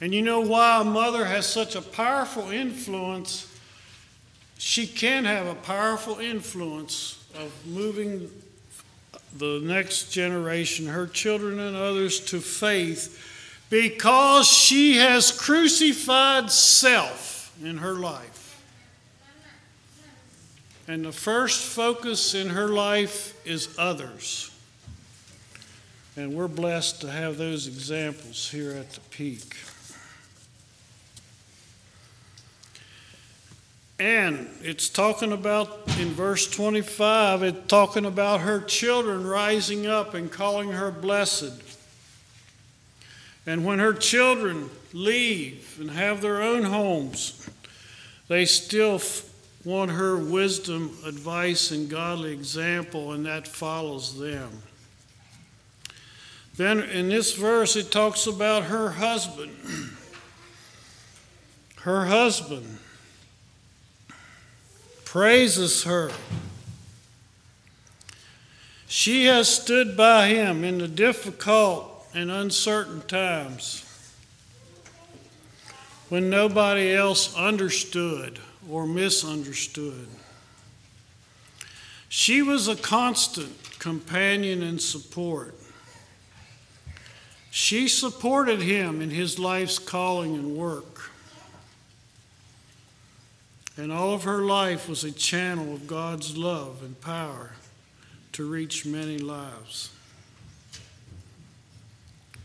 And 0.00 0.14
you 0.14 0.22
know 0.22 0.40
why 0.40 0.80
a 0.80 0.84
mother 0.84 1.24
has 1.24 1.46
such 1.46 1.76
a 1.76 1.82
powerful 1.82 2.50
influence? 2.50 3.46
She 4.58 4.86
can 4.86 5.24
have 5.24 5.46
a 5.46 5.54
powerful 5.54 6.18
influence 6.18 7.22
of 7.34 7.52
moving 7.66 8.30
the 9.36 9.60
next 9.62 10.10
generation, 10.10 10.86
her 10.86 11.06
children 11.06 11.60
and 11.60 11.76
others, 11.76 12.20
to 12.26 12.40
faith 12.40 13.26
because 13.70 14.48
she 14.48 14.96
has 14.96 15.30
crucified 15.30 16.50
self 16.50 17.56
in 17.62 17.78
her 17.78 17.94
life. 17.94 18.39
And 20.90 21.04
the 21.04 21.12
first 21.12 21.64
focus 21.64 22.34
in 22.34 22.48
her 22.48 22.66
life 22.66 23.40
is 23.46 23.72
others. 23.78 24.50
And 26.16 26.34
we're 26.34 26.48
blessed 26.48 27.02
to 27.02 27.10
have 27.12 27.36
those 27.38 27.68
examples 27.68 28.50
here 28.50 28.72
at 28.72 28.90
the 28.90 29.00
peak. 29.02 29.54
And 34.00 34.48
it's 34.62 34.88
talking 34.88 35.30
about, 35.30 35.96
in 36.00 36.08
verse 36.08 36.50
25, 36.50 37.44
it's 37.44 37.68
talking 37.68 38.04
about 38.04 38.40
her 38.40 38.60
children 38.60 39.24
rising 39.24 39.86
up 39.86 40.14
and 40.14 40.28
calling 40.28 40.72
her 40.72 40.90
blessed. 40.90 41.52
And 43.46 43.64
when 43.64 43.78
her 43.78 43.94
children 43.94 44.70
leave 44.92 45.76
and 45.78 45.92
have 45.92 46.20
their 46.20 46.42
own 46.42 46.64
homes, 46.64 47.48
they 48.26 48.44
still 48.44 48.98
want 49.64 49.90
her 49.90 50.16
wisdom, 50.16 50.96
advice, 51.04 51.70
and 51.70 51.88
godly 51.88 52.32
example, 52.32 53.12
and 53.12 53.26
that 53.26 53.46
follows 53.46 54.18
them. 54.18 54.62
Then 56.56 56.80
in 56.80 57.08
this 57.08 57.34
verse, 57.34 57.76
it 57.76 57.90
talks 57.90 58.26
about 58.26 58.64
her 58.64 58.90
husband. 58.90 59.52
her 61.82 62.06
husband 62.06 62.78
praises 65.04 65.84
her. 65.84 66.10
She 68.86 69.26
has 69.26 69.48
stood 69.48 69.96
by 69.96 70.28
him 70.28 70.64
in 70.64 70.78
the 70.78 70.88
difficult 70.88 72.06
and 72.12 72.30
uncertain 72.30 73.02
times 73.02 73.84
when 76.08 76.28
nobody 76.28 76.92
else 76.92 77.34
understood 77.36 78.40
or 78.68 78.86
misunderstood. 78.86 80.08
She 82.08 82.42
was 82.42 82.66
a 82.66 82.76
constant 82.76 83.78
companion 83.78 84.62
and 84.62 84.80
support. 84.80 85.54
She 87.50 87.88
supported 87.88 88.60
him 88.60 89.00
in 89.00 89.10
his 89.10 89.38
life's 89.38 89.78
calling 89.78 90.34
and 90.34 90.56
work. 90.56 91.10
And 93.76 93.92
all 93.92 94.12
of 94.12 94.24
her 94.24 94.42
life 94.42 94.88
was 94.88 95.04
a 95.04 95.12
channel 95.12 95.72
of 95.72 95.86
God's 95.86 96.36
love 96.36 96.82
and 96.82 97.00
power 97.00 97.52
to 98.32 98.44
reach 98.44 98.84
many 98.84 99.18
lives. 99.18 99.90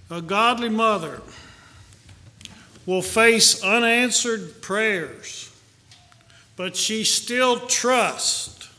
A 0.10 0.22
godly 0.22 0.70
mother 0.70 1.22
will 2.86 3.02
face 3.02 3.64
unanswered 3.64 4.62
prayers 4.62 5.52
but 6.56 6.76
she 6.76 7.04
still 7.04 7.60
trusts. 7.68 8.70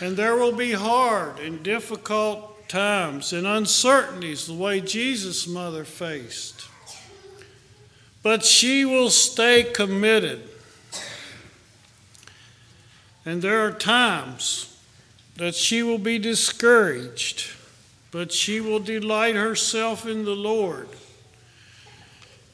And 0.00 0.16
there 0.16 0.36
will 0.36 0.52
be 0.52 0.72
hard 0.72 1.40
and 1.40 1.62
difficult 1.62 2.68
times 2.68 3.32
and 3.32 3.46
uncertainties 3.46 4.46
the 4.46 4.54
way 4.54 4.80
Jesus' 4.80 5.46
mother 5.46 5.84
faced. 5.84 6.66
But 8.22 8.44
she 8.44 8.84
will 8.84 9.10
stay 9.10 9.64
committed. 9.64 10.42
And 13.24 13.42
there 13.42 13.66
are 13.66 13.72
times 13.72 14.76
that 15.36 15.54
she 15.54 15.82
will 15.82 15.98
be 15.98 16.18
discouraged, 16.18 17.50
but 18.10 18.32
she 18.32 18.60
will 18.60 18.80
delight 18.80 19.34
herself 19.34 20.06
in 20.06 20.24
the 20.24 20.36
Lord. 20.36 20.88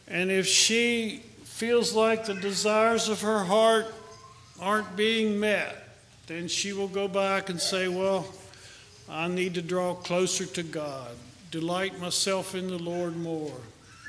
And 0.09 0.31
if 0.31 0.47
she 0.47 1.23
feels 1.55 1.95
like 1.95 2.25
the 2.25 2.35
desires 2.35 3.09
of 3.09 3.21
her 3.21 3.45
heart 3.45 3.87
aren't 4.61 4.97
being 4.97 5.39
met, 5.39 5.89
then 6.27 6.49
she 6.49 6.73
will 6.73 6.89
go 6.89 7.07
back 7.07 7.49
and 7.49 7.61
say, 7.61 7.87
Well, 7.87 8.27
I 9.09 9.29
need 9.29 9.55
to 9.55 9.63
draw 9.63 9.95
closer 9.95 10.47
to 10.47 10.65
God, 10.65 11.13
delight 11.53 12.01
myself 12.01 12.57
in 12.57 12.67
the 12.67 12.79
Lord 12.79 13.17
more, 13.17 13.55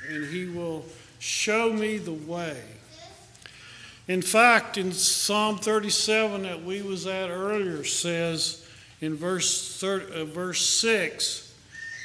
and 0.09 0.25
He 0.25 0.47
will 0.47 0.85
show 1.19 1.71
me 1.71 1.99
the 1.99 2.13
way. 2.13 2.59
In 4.07 4.23
fact, 4.23 4.79
in 4.79 4.91
Psalm 4.91 5.59
37 5.59 6.41
that 6.43 6.63
we 6.63 6.81
was 6.81 7.05
at 7.05 7.29
earlier 7.29 7.83
says 7.83 8.67
in 9.01 9.15
verse, 9.15 9.79
30, 9.79 10.21
uh, 10.21 10.25
verse 10.25 10.65
6, 10.65 11.44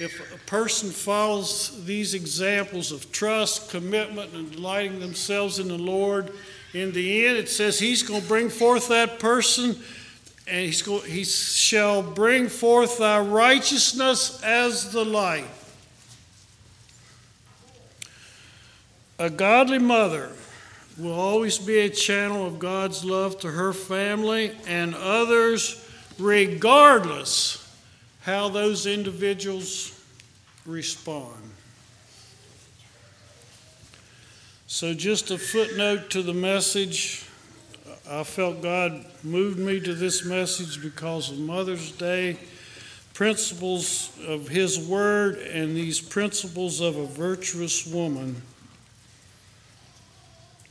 if 0.00 0.34
a 0.34 0.38
person 0.46 0.88
follows 0.88 1.84
these 1.84 2.14
examples 2.14 2.90
of 2.90 3.12
trust, 3.12 3.70
commitment, 3.70 4.32
and 4.32 4.50
delighting 4.50 4.98
themselves 4.98 5.58
in 5.58 5.68
the 5.68 5.76
Lord, 5.76 6.32
in 6.72 6.92
the 6.92 7.26
end 7.26 7.36
it 7.36 7.50
says 7.50 7.78
he's 7.78 8.02
going 8.02 8.22
to 8.22 8.28
bring 8.28 8.48
forth 8.48 8.88
that 8.88 9.18
person 9.18 9.76
and 10.46 10.64
he's 10.64 10.82
going, 10.82 11.04
he 11.04 11.24
shall 11.24 12.02
bring 12.02 12.48
forth 12.48 12.98
thy 12.98 13.20
righteousness 13.20 14.42
as 14.42 14.90
the 14.90 15.04
light. 15.04 15.44
A 19.18 19.28
godly 19.28 19.78
mother 19.78 20.32
will 20.96 21.12
always 21.12 21.58
be 21.58 21.80
a 21.80 21.90
channel 21.90 22.46
of 22.46 22.58
God's 22.58 23.04
love 23.04 23.38
to 23.40 23.50
her 23.50 23.74
family 23.74 24.52
and 24.66 24.94
others, 24.94 25.86
regardless 26.18 27.69
how 28.22 28.48
those 28.48 28.86
individuals 28.86 29.98
respond. 30.66 31.36
So, 34.66 34.94
just 34.94 35.30
a 35.30 35.38
footnote 35.38 36.10
to 36.10 36.22
the 36.22 36.32
message. 36.32 37.26
I 38.08 38.22
felt 38.22 38.62
God 38.62 39.04
moved 39.22 39.58
me 39.58 39.80
to 39.80 39.94
this 39.94 40.24
message 40.24 40.80
because 40.80 41.30
of 41.30 41.38
Mother's 41.38 41.92
Day, 41.92 42.38
principles 43.12 44.10
of 44.26 44.48
His 44.48 44.78
Word, 44.78 45.38
and 45.38 45.76
these 45.76 46.00
principles 46.00 46.80
of 46.80 46.96
a 46.96 47.06
virtuous 47.06 47.86
woman. 47.86 48.42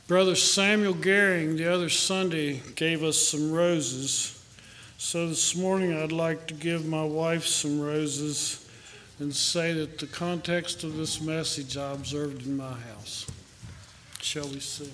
Brother 0.06 0.34
Samuel 0.34 0.94
Gehring, 0.94 1.56
the 1.56 1.72
other 1.72 1.88
Sunday, 1.88 2.62
gave 2.74 3.04
us 3.04 3.18
some 3.18 3.52
roses. 3.52 4.39
So 5.02 5.26
this 5.26 5.56
morning, 5.56 5.96
I'd 5.96 6.12
like 6.12 6.46
to 6.48 6.54
give 6.54 6.84
my 6.84 7.02
wife 7.02 7.46
some 7.46 7.80
roses 7.80 8.68
and 9.18 9.34
say 9.34 9.72
that 9.72 9.98
the 9.98 10.06
context 10.06 10.84
of 10.84 10.94
this 10.98 11.22
message 11.22 11.78
I 11.78 11.92
observed 11.92 12.44
in 12.44 12.58
my 12.58 12.74
house. 12.74 13.26
Shall 14.20 14.46
we 14.48 14.60
sing? 14.60 14.92